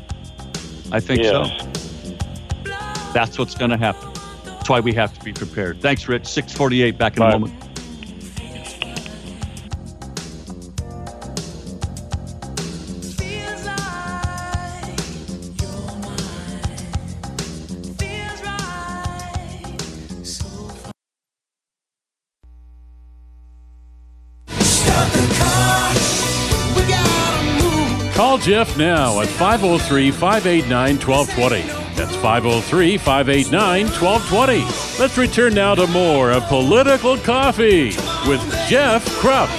I 0.92 1.00
think 1.00 1.22
yes. 1.22 1.32
so. 1.32 2.74
That's 3.14 3.38
what's 3.38 3.54
going 3.54 3.70
to 3.70 3.78
happen. 3.78 4.12
That's 4.44 4.70
why 4.70 4.80
we 4.80 4.92
have 4.94 5.14
to 5.20 5.24
be 5.24 5.32
prepared. 5.32 5.80
Thanks, 5.82 6.08
Rich. 6.08 6.26
648, 6.26 6.98
back 6.98 7.14
in 7.14 7.20
Bye. 7.20 7.30
a 7.30 7.40
moment. 7.40 7.65
Jeff 28.46 28.78
now 28.78 29.22
at 29.22 29.28
503 29.28 30.12
589 30.12 31.00
1220. 31.00 31.62
That's 31.96 32.16
503 32.18 32.96
589 33.00 33.86
1220. 33.88 35.00
Let's 35.02 35.18
return 35.18 35.56
now 35.56 35.74
to 35.74 35.88
more 35.88 36.30
of 36.30 36.44
Political 36.44 37.18
Coffee 37.22 37.86
with 38.30 38.40
Jeff 38.70 39.04
Kropp. 39.18 39.50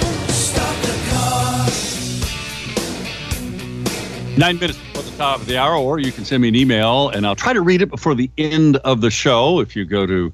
Nine 4.37 4.57
minutes 4.57 4.79
before 4.79 5.01
the 5.01 5.17
top 5.17 5.41
of 5.41 5.47
the 5.47 5.57
hour, 5.57 5.75
or 5.75 5.99
you 5.99 6.13
can 6.13 6.23
send 6.23 6.41
me 6.41 6.47
an 6.47 6.55
email 6.55 7.09
and 7.09 7.27
I'll 7.27 7.35
try 7.35 7.51
to 7.51 7.59
read 7.59 7.81
it 7.81 7.89
before 7.89 8.15
the 8.15 8.31
end 8.37 8.77
of 8.77 9.01
the 9.01 9.11
show. 9.11 9.59
If 9.59 9.75
you 9.75 9.83
go 9.83 10.05
to 10.05 10.31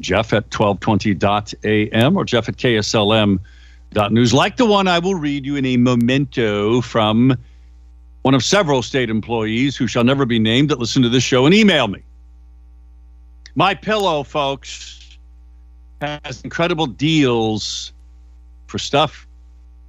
jeff 0.00 0.34
at 0.34 0.50
1220.am 0.50 2.18
or 2.18 2.24
jeff 2.26 2.50
at 2.50 2.56
kslm.news, 2.58 4.34
like 4.34 4.58
the 4.58 4.66
one 4.66 4.88
I 4.88 4.98
will 4.98 5.14
read 5.14 5.46
you 5.46 5.56
in 5.56 5.64
a 5.64 5.78
memento 5.78 6.82
from 6.82 7.38
one 8.24 8.32
of 8.32 8.42
several 8.42 8.80
state 8.80 9.10
employees 9.10 9.76
who 9.76 9.86
shall 9.86 10.02
never 10.02 10.24
be 10.24 10.38
named 10.38 10.70
that 10.70 10.78
listen 10.78 11.02
to 11.02 11.10
this 11.10 11.22
show 11.22 11.44
and 11.44 11.54
email 11.54 11.88
me. 11.88 12.02
My 13.54 13.74
pillow, 13.74 14.22
folks, 14.22 15.18
has 16.00 16.40
incredible 16.40 16.86
deals 16.86 17.92
for 18.66 18.78
stuff 18.78 19.26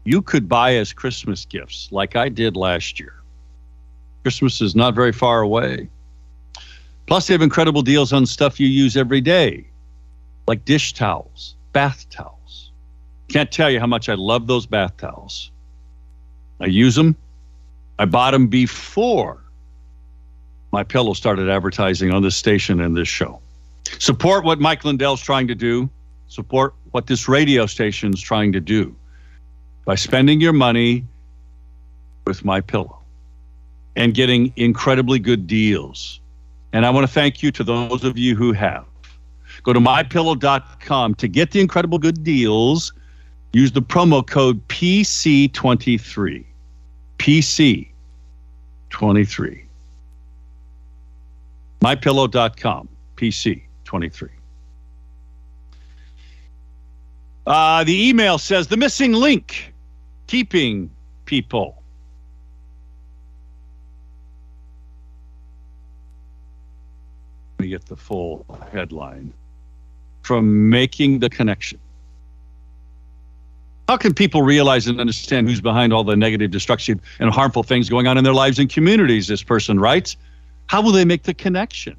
you 0.04 0.22
could 0.22 0.50
buy 0.50 0.76
as 0.76 0.92
Christmas 0.92 1.46
gifts, 1.46 1.88
like 1.94 2.18
I 2.18 2.28
did 2.28 2.58
last 2.58 3.00
year. 3.00 3.14
Christmas 4.24 4.62
is 4.62 4.76
not 4.76 4.94
very 4.96 5.14
far 5.14 5.40
away. 5.40 5.88
Plus, 7.08 7.28
they 7.28 7.34
have 7.34 7.42
incredible 7.42 7.84
deals 7.84 8.12
on 8.12 8.26
stuff 8.26 8.60
you 8.60 8.68
use 8.68 8.98
every 8.98 9.22
day, 9.22 9.66
like 10.46 10.66
dish 10.66 10.92
towels, 10.92 11.56
bath 11.72 12.06
towels. 12.10 12.72
Can't 13.30 13.50
tell 13.50 13.72
you 13.72 13.80
how 13.80 13.88
much 13.88 14.10
I 14.10 14.16
love 14.16 14.46
those 14.48 14.66
bath 14.66 14.98
towels. 14.98 15.52
I 16.60 16.66
use 16.66 16.96
them 16.96 17.16
I 17.98 18.06
bought 18.06 18.32
them 18.32 18.48
before 18.48 19.42
my 20.72 20.84
pillow 20.84 21.14
started 21.14 21.50
advertising 21.50 22.12
on 22.12 22.22
this 22.22 22.36
station 22.36 22.82
and 22.82 22.98
this 22.98 23.08
show. 23.08 23.40
Support 24.00 24.44
what 24.44 24.60
Mike 24.60 24.84
Lindell's 24.84 25.22
trying 25.22 25.48
to 25.48 25.56
do. 25.56 25.90
Support 26.28 26.74
what 26.92 27.08
this 27.08 27.28
radio 27.30 27.66
station 27.66 28.14
is 28.14 28.20
trying 28.20 28.52
to 28.52 28.60
do 28.60 28.94
by 29.86 29.96
spending 29.96 30.42
your 30.42 30.54
money 30.54 31.06
with 32.26 32.44
my 32.44 32.60
pillow 32.60 32.98
and 33.96 34.14
getting 34.14 34.52
incredibly 34.58 35.20
good 35.20 35.48
deals. 35.48 36.20
And 36.74 36.86
I 36.86 36.90
want 36.90 37.08
to 37.08 37.14
thank 37.14 37.42
you 37.42 37.52
to 37.52 37.64
those 37.64 38.04
of 38.04 38.18
you 38.18 38.36
who 38.36 38.52
have. 38.52 38.86
Go 39.64 39.72
to 39.72 39.80
mypillow.com 39.80 41.16
to 41.16 41.28
get 41.28 41.52
the 41.52 41.62
incredible 41.62 42.00
good 42.00 42.24
deals. 42.24 42.92
Use 43.54 43.72
the 43.72 43.82
promo 43.82 44.26
code 44.26 44.68
PC23. 44.68 46.44
PC23. 47.18 49.64
Mypillow.com. 51.82 52.88
PC23. 53.18 54.30
Uh, 57.48 57.84
the 57.84 58.10
email 58.10 58.38
says 58.38 58.68
the 58.68 58.78
missing 58.78 59.14
link 59.14 59.74
keeping 60.28 60.90
people. 61.26 61.82
Let 67.58 67.64
me 67.64 67.70
get 67.70 67.86
the 67.86 67.96
full 67.96 68.46
headline 68.72 69.34
from 70.24 70.70
making 70.70 71.20
the 71.20 71.30
connection. 71.30 71.80
How 73.88 73.98
can 73.98 74.14
people 74.14 74.42
realize 74.42 74.88
and 74.88 75.00
understand 75.00 75.48
who's 75.48 75.62
behind 75.62 75.94
all 75.94 76.04
the 76.04 76.16
negative, 76.16 76.50
destructive, 76.50 77.00
and 77.20 77.30
harmful 77.30 77.62
things 77.62 77.90
going 77.90 78.08
on 78.08 78.18
in 78.18 78.24
their 78.24 78.34
lives 78.34 78.58
and 78.58 78.70
communities? 78.70 79.28
This 79.28 79.44
person 79.44 79.80
writes. 79.80 80.18
How 80.68 80.82
will 80.82 80.92
they 80.92 81.06
make 81.06 81.24
the 81.24 81.34
connection? 81.34 81.96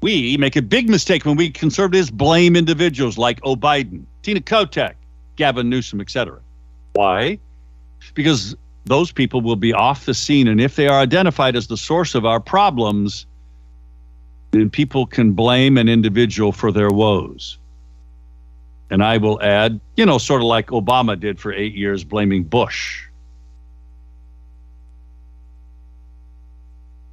We 0.00 0.36
make 0.36 0.56
a 0.56 0.62
big 0.62 0.88
mistake 0.88 1.24
when 1.24 1.36
we 1.36 1.50
conservatives 1.50 2.10
blame 2.10 2.56
individuals 2.56 3.18
like 3.18 3.40
O. 3.42 3.56
Biden, 3.56 4.04
Tina 4.22 4.40
Kotek, 4.40 4.94
Gavin 5.36 5.68
Newsom, 5.68 6.00
etc. 6.00 6.38
Why? 6.92 7.38
Because 8.14 8.56
those 8.84 9.12
people 9.12 9.40
will 9.40 9.56
be 9.56 9.72
off 9.72 10.06
the 10.06 10.14
scene. 10.14 10.48
And 10.48 10.60
if 10.60 10.76
they 10.76 10.88
are 10.88 11.00
identified 11.00 11.56
as 11.56 11.68
the 11.68 11.76
source 11.76 12.14
of 12.14 12.24
our 12.24 12.40
problems, 12.40 13.26
then 14.50 14.70
people 14.70 15.06
can 15.06 15.32
blame 15.32 15.78
an 15.78 15.88
individual 15.88 16.52
for 16.52 16.72
their 16.72 16.90
woes. 16.90 17.58
And 18.92 19.02
I 19.02 19.16
will 19.16 19.40
add, 19.40 19.80
you 19.96 20.04
know, 20.04 20.18
sort 20.18 20.42
of 20.42 20.46
like 20.48 20.66
Obama 20.66 21.18
did 21.18 21.40
for 21.40 21.50
eight 21.50 21.74
years, 21.74 22.04
blaming 22.04 22.44
Bush. 22.44 23.06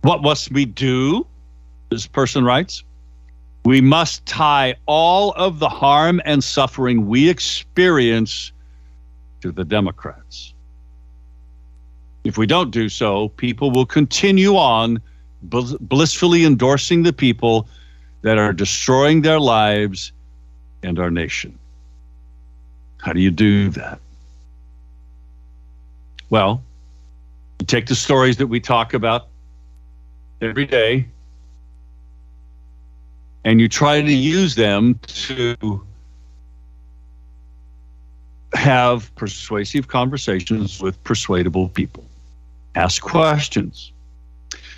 What 0.01 0.21
must 0.21 0.51
we 0.51 0.65
do? 0.65 1.25
This 1.89 2.05
person 2.05 2.43
writes 2.43 2.83
We 3.63 3.79
must 3.79 4.25
tie 4.25 4.75
all 4.87 5.31
of 5.37 5.59
the 5.59 5.69
harm 5.69 6.21
and 6.25 6.43
suffering 6.43 7.07
we 7.07 7.29
experience 7.29 8.51
to 9.39 9.53
the 9.53 9.63
Democrats. 9.63 10.53
If 12.25 12.37
we 12.37 12.45
don't 12.45 12.71
do 12.71 12.89
so, 12.89 13.29
people 13.29 13.71
will 13.71 13.85
continue 13.85 14.57
on 14.57 15.01
blissfully 15.43 16.43
endorsing 16.43 17.03
the 17.03 17.13
people 17.13 17.69
that 18.23 18.37
are 18.37 18.51
destroying 18.51 19.21
their 19.21 19.39
lives 19.39 20.11
and 20.83 20.99
our 20.99 21.09
nation. 21.09 21.57
How 22.99 23.13
do 23.13 23.21
you 23.21 23.31
do 23.31 23.69
that? 23.69 23.99
Well, 26.29 26.61
you 27.59 27.65
take 27.65 27.87
the 27.87 27.95
stories 27.95 28.37
that 28.37 28.47
we 28.47 28.59
talk 28.59 28.93
about 28.93 29.27
every 30.41 30.65
day 30.65 31.07
and 33.43 33.59
you 33.59 33.67
try 33.67 34.01
to 34.01 34.13
use 34.13 34.55
them 34.55 34.99
to 35.07 35.81
have 38.53 39.13
persuasive 39.15 39.87
conversations 39.87 40.81
with 40.81 41.01
persuadable 41.03 41.69
people. 41.69 42.05
Ask 42.75 43.01
questions. 43.01 43.91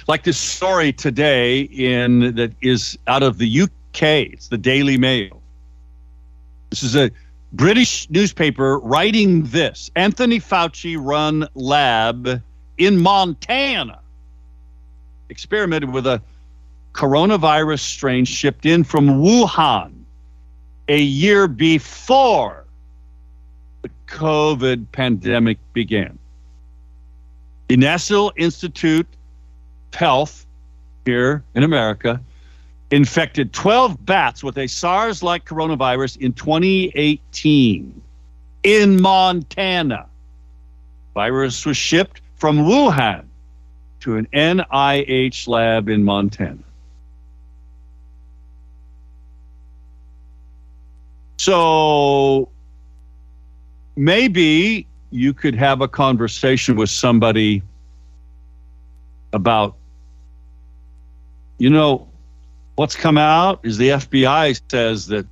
Like 0.07 0.23
this 0.23 0.37
story 0.37 0.93
today 0.93 1.61
in 1.61 2.35
that 2.35 2.53
is 2.61 2.97
out 3.07 3.23
of 3.23 3.37
the 3.37 3.61
UK. 3.61 4.03
It's 4.33 4.47
the 4.47 4.57
Daily 4.57 4.97
Mail. 4.97 5.41
This 6.69 6.83
is 6.83 6.95
a 6.95 7.11
British 7.53 8.09
newspaper 8.09 8.79
writing 8.79 9.43
this. 9.43 9.91
Anthony 9.95 10.39
Fauci 10.39 10.97
run 10.99 11.47
lab 11.53 12.41
in 12.77 13.01
Montana 13.01 13.99
experimented 15.29 15.89
with 15.89 16.07
a 16.07 16.21
coronavirus 16.93 17.79
strain 17.79 18.25
shipped 18.25 18.65
in 18.65 18.83
from 18.83 19.07
Wuhan 19.07 19.93
a 20.87 20.99
year 20.99 21.47
before 21.47 22.65
the 23.81 23.89
COVID 24.07 24.85
pandemic 24.91 25.57
began. 25.73 26.19
The 27.69 27.77
National 27.77 28.33
Institute 28.35 29.07
of 29.93 29.99
Health 29.99 30.45
here 31.05 31.43
in 31.55 31.63
America 31.63 32.19
infected 32.91 33.53
12 33.53 34.05
bats 34.05 34.43
with 34.43 34.57
a 34.57 34.67
SARS 34.67 35.23
like 35.23 35.45
coronavirus 35.45 36.17
in 36.17 36.33
2018 36.33 38.01
in 38.63 39.01
Montana. 39.01 40.05
Virus 41.13 41.65
was 41.65 41.77
shipped 41.77 42.21
from 42.35 42.59
Wuhan 42.59 43.25
to 44.01 44.17
an 44.17 44.27
NIH 44.33 45.47
lab 45.47 45.89
in 45.89 46.03
Montana. 46.03 46.57
So 51.37 52.49
maybe 53.95 54.85
you 55.11 55.33
could 55.33 55.55
have 55.55 55.81
a 55.81 55.87
conversation 55.87 56.75
with 56.75 56.89
somebody 56.89 57.63
about, 59.33 59.75
you 61.57 61.69
know, 61.69 62.10
what's 62.81 62.95
come 62.95 63.15
out 63.15 63.59
is 63.61 63.77
the 63.77 63.89
FBI 63.89 64.59
says 64.71 65.05
that 65.05 65.27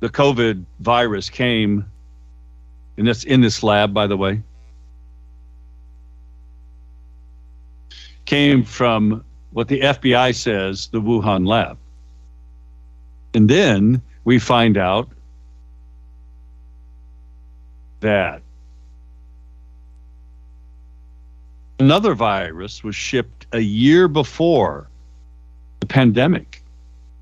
the 0.00 0.10
COVID 0.10 0.62
virus 0.80 1.30
came 1.30 1.86
in 2.98 3.06
this 3.06 3.24
in 3.24 3.40
this 3.40 3.62
lab, 3.62 3.94
by 3.94 4.06
the 4.06 4.14
way, 4.14 4.42
came 8.26 8.62
from 8.62 9.24
what 9.52 9.68
the 9.68 9.80
FBI 9.80 10.34
says 10.34 10.88
the 10.88 11.00
Wuhan 11.00 11.46
lab. 11.46 11.78
And 13.32 13.48
then 13.48 14.02
we 14.24 14.38
find 14.38 14.76
out 14.76 15.08
that 18.00 18.42
another 21.78 22.14
virus 22.14 22.84
was 22.84 22.94
shipped 22.94 23.46
a 23.52 23.60
year 23.60 24.08
before 24.08 24.89
the 25.80 25.86
pandemic 25.86 26.62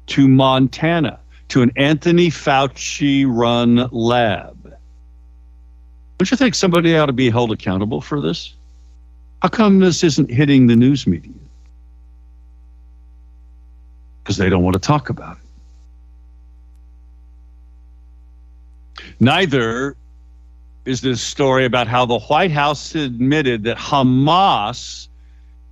to 0.09 0.29
Montana 0.29 1.19
to 1.49 1.63
an 1.63 1.73
Anthony 1.77 2.29
Fauci 2.29 3.25
run 3.27 3.89
lab. 3.91 4.75
Don't 6.19 6.31
you 6.31 6.37
think 6.37 6.55
somebody 6.55 6.97
ought 6.97 7.07
to 7.07 7.13
be 7.13 7.31
held 7.31 7.53
accountable 7.53 8.01
for 8.01 8.21
this? 8.21 8.55
How 9.41 9.49
come 9.49 9.79
this 9.79 10.03
isn't 10.03 10.31
hitting 10.31 10.67
the 10.67 10.75
news 10.77 11.07
media? 11.07 11.33
Because 14.23 14.37
they 14.37 14.49
don't 14.49 14.65
want 14.65 14.75
to 14.75 14.81
talk 14.81 15.09
about 15.09 15.37
it. 15.37 15.43
Neither 19.21 19.97
is 20.85 21.01
this 21.01 21.21
story 21.21 21.65
about 21.65 21.87
how 21.87 22.05
the 22.05 22.19
White 22.19 22.51
House 22.51 22.95
admitted 22.95 23.63
that 23.65 23.77
Hamas 23.77 25.09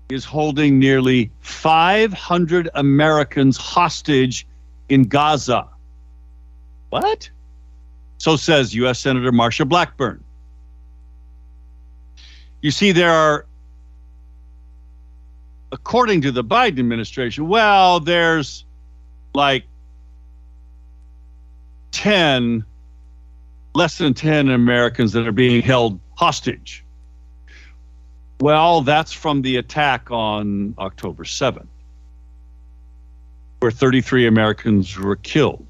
is 0.09 0.25
holding 0.25 0.79
nearly 0.79 1.31
500 1.41 2.69
Americans 2.75 3.57
hostage 3.57 4.47
in 4.89 5.05
Gaza. 5.05 5.69
What? 6.91 7.29
So 8.19 8.37
says 8.37 8.75
U.S. 8.75 9.01
Senator 9.01 9.33
Marsha 9.33 9.69
Blackburn. 9.69 10.23
You 12.63 12.71
see, 12.71 12.93
there 12.93 13.11
are, 13.11 13.47
according 15.73 16.23
to 16.23 16.33
the 16.33 16.45
Biden 16.45 16.79
administration, 16.79 17.49
well, 17.49 18.01
there's 18.01 18.65
like 19.35 19.65
10 21.93 22.65
less 23.75 23.99
than 23.99 24.15
10 24.15 24.49
Americans 24.49 25.13
that 25.13 25.27
are 25.27 25.33
being 25.33 25.63
held 25.63 26.01
hostage. 26.15 26.83
Well, 28.41 28.83
that's 28.83 29.13
from 29.13 29.43
the 29.43 29.57
attack 29.57 30.11
on 30.11 30.75
October 30.79 31.25
7th, 31.25 31.67
where 33.61 33.71
33 33.71 34.27
Americans 34.27 34.97
were 34.99 35.17
killed 35.17 35.67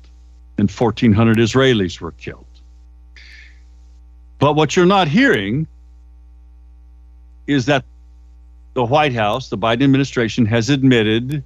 and 0.58 0.70
1,400 0.70 1.36
Israelis 1.36 2.00
were 2.00 2.12
killed. 2.12 2.44
But 4.38 4.54
what 4.54 4.74
you're 4.74 4.86
not 4.86 5.08
hearing 5.08 5.66
is 7.46 7.66
that 7.66 7.84
the 8.74 8.84
White 8.84 9.14
House, 9.14 9.48
the 9.48 9.58
Biden 9.58 9.84
administration, 9.84 10.44
has 10.46 10.68
admitted 10.68 11.42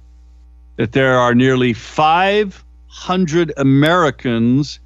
that 0.77 0.91
there 0.91 1.17
are 1.17 1.35
nearly 1.35 1.73
500 1.73 3.53
Americans 3.57 4.79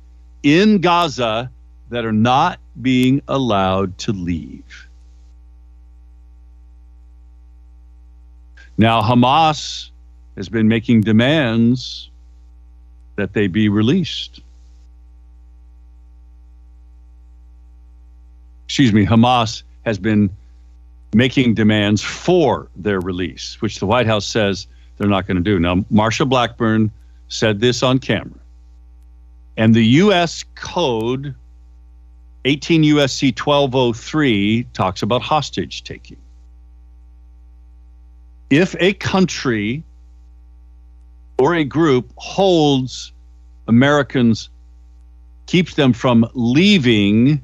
in 0.43 0.79
Gaza 0.79 1.49
that 1.89 2.05
are 2.05 2.11
not 2.11 2.59
being 2.81 3.21
allowed 3.27 3.97
to 3.99 4.11
leave. 4.11 4.84
Now, 8.77 9.01
Hamas 9.01 9.89
has 10.35 10.49
been 10.49 10.67
making 10.67 11.01
demands 11.01 12.09
that 13.15 13.33
they 13.33 13.47
be 13.47 13.69
released. 13.69 14.41
Excuse 18.65 18.91
me, 18.91 19.05
Hamas 19.05 19.63
has 19.85 19.97
been 19.97 20.29
making 21.13 21.53
demands 21.53 22.01
for 22.01 22.67
their 22.75 22.99
release, 22.99 23.61
which 23.61 23.79
the 23.79 23.85
White 23.85 24.07
House 24.07 24.25
says 24.25 24.67
they're 24.97 25.07
not 25.07 25.27
going 25.27 25.37
to 25.37 25.43
do. 25.43 25.59
Now, 25.59 25.75
Marsha 25.93 26.27
Blackburn 26.27 26.91
said 27.29 27.61
this 27.61 27.83
on 27.83 27.99
camera. 27.99 28.39
And 29.55 29.73
the 29.73 29.85
U.S. 29.85 30.43
Code 30.55 31.33
18 32.43 32.83
USC 32.83 33.39
1203 33.39 34.67
talks 34.73 35.01
about 35.01 35.21
hostage 35.21 35.83
taking. 35.83 36.17
If 38.49 38.75
a 38.79 38.93
country 38.93 39.83
or 41.39 41.55
a 41.55 41.63
group 41.63 42.11
holds 42.15 43.11
Americans, 43.67 44.49
keeps 45.47 45.73
them 45.75 45.93
from 45.93 46.27
leaving 46.33 47.41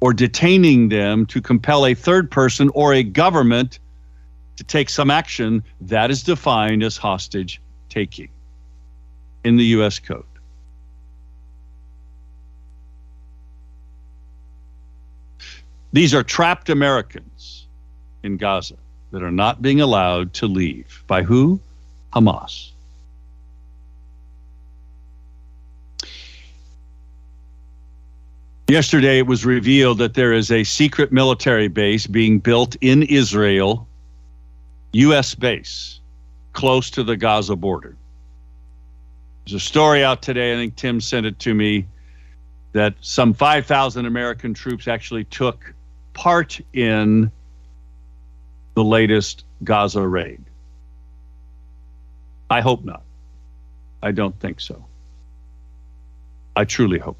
or 0.00 0.12
detaining 0.12 0.88
them 0.88 1.24
to 1.26 1.40
compel 1.40 1.86
a 1.86 1.94
third 1.94 2.30
person 2.30 2.70
or 2.74 2.92
a 2.92 3.02
government 3.02 3.78
to 4.56 4.64
take 4.64 4.90
some 4.90 5.10
action, 5.10 5.64
that 5.80 6.10
is 6.10 6.22
defined 6.22 6.82
as 6.82 6.96
hostage 6.96 7.60
taking 7.88 8.28
in 9.44 9.56
the 9.56 9.64
U.S. 9.76 9.98
Code. 9.98 10.24
These 15.92 16.14
are 16.14 16.22
trapped 16.22 16.68
Americans 16.68 17.66
in 18.22 18.36
Gaza 18.36 18.76
that 19.12 19.22
are 19.22 19.30
not 19.30 19.62
being 19.62 19.80
allowed 19.80 20.32
to 20.34 20.46
leave. 20.46 21.04
By 21.06 21.22
who? 21.22 21.60
Hamas. 22.12 22.70
Yesterday, 28.68 29.18
it 29.18 29.26
was 29.26 29.44
revealed 29.44 29.98
that 29.98 30.14
there 30.14 30.32
is 30.32 30.50
a 30.50 30.64
secret 30.64 31.12
military 31.12 31.68
base 31.68 32.06
being 32.06 32.38
built 32.38 32.74
in 32.80 33.02
Israel, 33.02 33.86
U.S. 34.94 35.34
base, 35.34 36.00
close 36.54 36.90
to 36.92 37.02
the 37.02 37.16
Gaza 37.16 37.54
border. 37.54 37.94
There's 39.44 39.54
a 39.54 39.60
story 39.60 40.02
out 40.02 40.22
today, 40.22 40.54
I 40.54 40.56
think 40.56 40.76
Tim 40.76 41.02
sent 41.02 41.26
it 41.26 41.38
to 41.40 41.52
me, 41.52 41.86
that 42.72 42.94
some 43.02 43.34
5,000 43.34 44.06
American 44.06 44.54
troops 44.54 44.88
actually 44.88 45.24
took 45.24 45.74
part 46.14 46.58
in 46.72 47.30
the 48.74 48.84
latest 48.84 49.44
Gaza 49.64 50.06
raid? 50.06 50.42
I 52.50 52.60
hope 52.60 52.84
not. 52.84 53.02
I 54.02 54.12
don't 54.12 54.38
think 54.40 54.60
so. 54.60 54.84
I 56.54 56.64
truly 56.64 56.98
hope. 56.98 57.18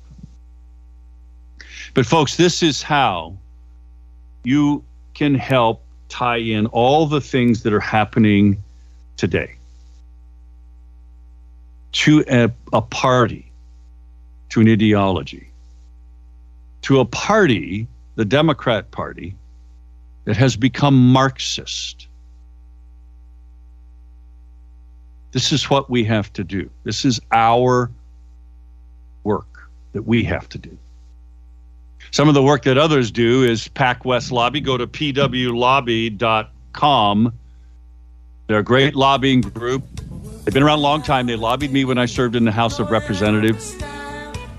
But, 1.95 2.07
folks, 2.07 2.37
this 2.37 2.63
is 2.63 2.83
how 2.83 3.37
you 4.45 4.85
can 5.15 5.35
help 5.35 5.83
tie 6.09 6.39
in 6.39 6.67
all 6.67 7.07
the 7.07 7.21
things 7.21 7.63
that 7.63 7.73
are 7.73 7.81
happening 7.81 8.63
today 9.17 9.55
to 11.93 12.25
a, 12.29 12.51
a 12.73 12.83
party, 12.83 13.51
to 14.51 14.61
an 14.61 14.69
ideology, 14.69 15.49
to 16.83 17.01
a 17.01 17.05
party 17.05 17.87
the 18.15 18.25
Democrat 18.25 18.91
Party 18.91 19.35
that 20.25 20.37
has 20.37 20.57
become 20.57 21.13
Marxist. 21.13 22.09
This 25.33 25.53
is 25.53 25.69
what 25.71 25.91
we 25.91 26.05
have 26.05 26.33
to 26.35 26.45
do. 26.45 26.71
This 26.85 27.05
is 27.05 27.21
our 27.33 27.91
work 29.25 29.69
that 29.93 30.03
we 30.03 30.23
have 30.25 30.49
to 30.51 30.59
do. 30.59 30.79
Some 32.11 32.29
of 32.29 32.35
the 32.35 32.43
work 32.43 32.65
that 32.65 32.77
others 32.77 33.11
do 33.11 33.43
is 33.43 33.69
Pac 33.69 34.05
West 34.05 34.31
Lobby. 34.31 34.61
Go 34.61 34.77
to 34.77 34.87
pwlobby.com. 34.87 37.33
They're 38.47 38.59
a 38.59 38.63
great 38.63 38.95
lobbying 38.95 39.41
group. 39.41 39.83
They've 40.45 40.53
been 40.53 40.63
around 40.63 40.81
a 40.81 40.83
long 40.83 41.01
time. 41.03 41.27
They 41.27 41.37
lobbied 41.37 41.73
me 41.73 41.87
when 41.87 41.97
I 41.97 42.05
served 42.05 42.37
in 42.37 42.45
the 42.45 42.53
House 42.53 42.79
of 42.79 42.91
Representatives. 42.91 43.75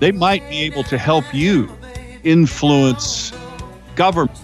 They 0.00 0.10
might 0.10 0.48
be 0.48 0.62
able 0.62 0.82
to 0.84 0.96
help 0.98 1.32
you 1.32 1.70
influence 2.24 3.32
government 3.94 4.36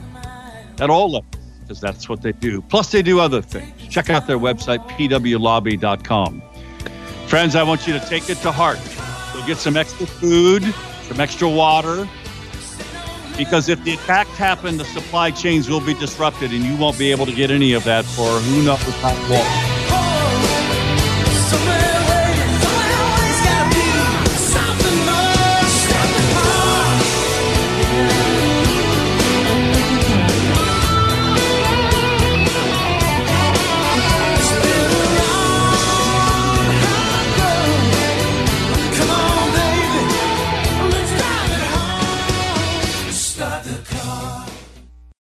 at 0.81 0.91
all 0.91 1.11
levels, 1.11 1.45
because 1.61 1.81
that's 1.81 2.09
what 2.09 2.23
they 2.23 2.33
do. 2.33 2.63
Plus, 2.63 2.91
they 2.91 3.03
do 3.03 3.21
other 3.21 3.43
things. 3.43 3.73
Check 3.89 4.11
out 4.11 4.27
their 4.27 4.39
website, 4.39 4.87
pwlobby.com. 4.91 6.43
Friends, 7.27 7.55
I 7.55 7.63
want 7.63 7.87
you 7.87 7.93
to 7.93 8.01
take 8.09 8.29
it 8.29 8.39
to 8.39 8.51
heart. 8.51 8.79
Go 9.35 9.47
get 9.47 9.59
some 9.59 9.77
extra 9.77 10.07
food, 10.07 10.65
some 11.03 11.21
extra 11.21 11.49
water, 11.49 12.09
because 13.37 13.69
if 13.69 13.83
the 13.85 13.95
attack 13.95 14.27
happens, 14.29 14.79
the 14.79 14.85
supply 14.85 15.31
chains 15.31 15.71
will 15.71 15.81
be 15.81 15.95
disrupted, 15.95 16.53
and 16.53 16.65
you 16.65 16.77
won't 16.77 16.99
be 16.99 17.11
able 17.11 17.27
to 17.27 17.33
get 17.33 17.51
any 17.51 17.73
of 17.73 17.85
that 17.85 18.05
for 18.05 18.29
who 18.41 18.63
knows 18.63 18.81
how 19.01 19.15
long. 19.29 19.71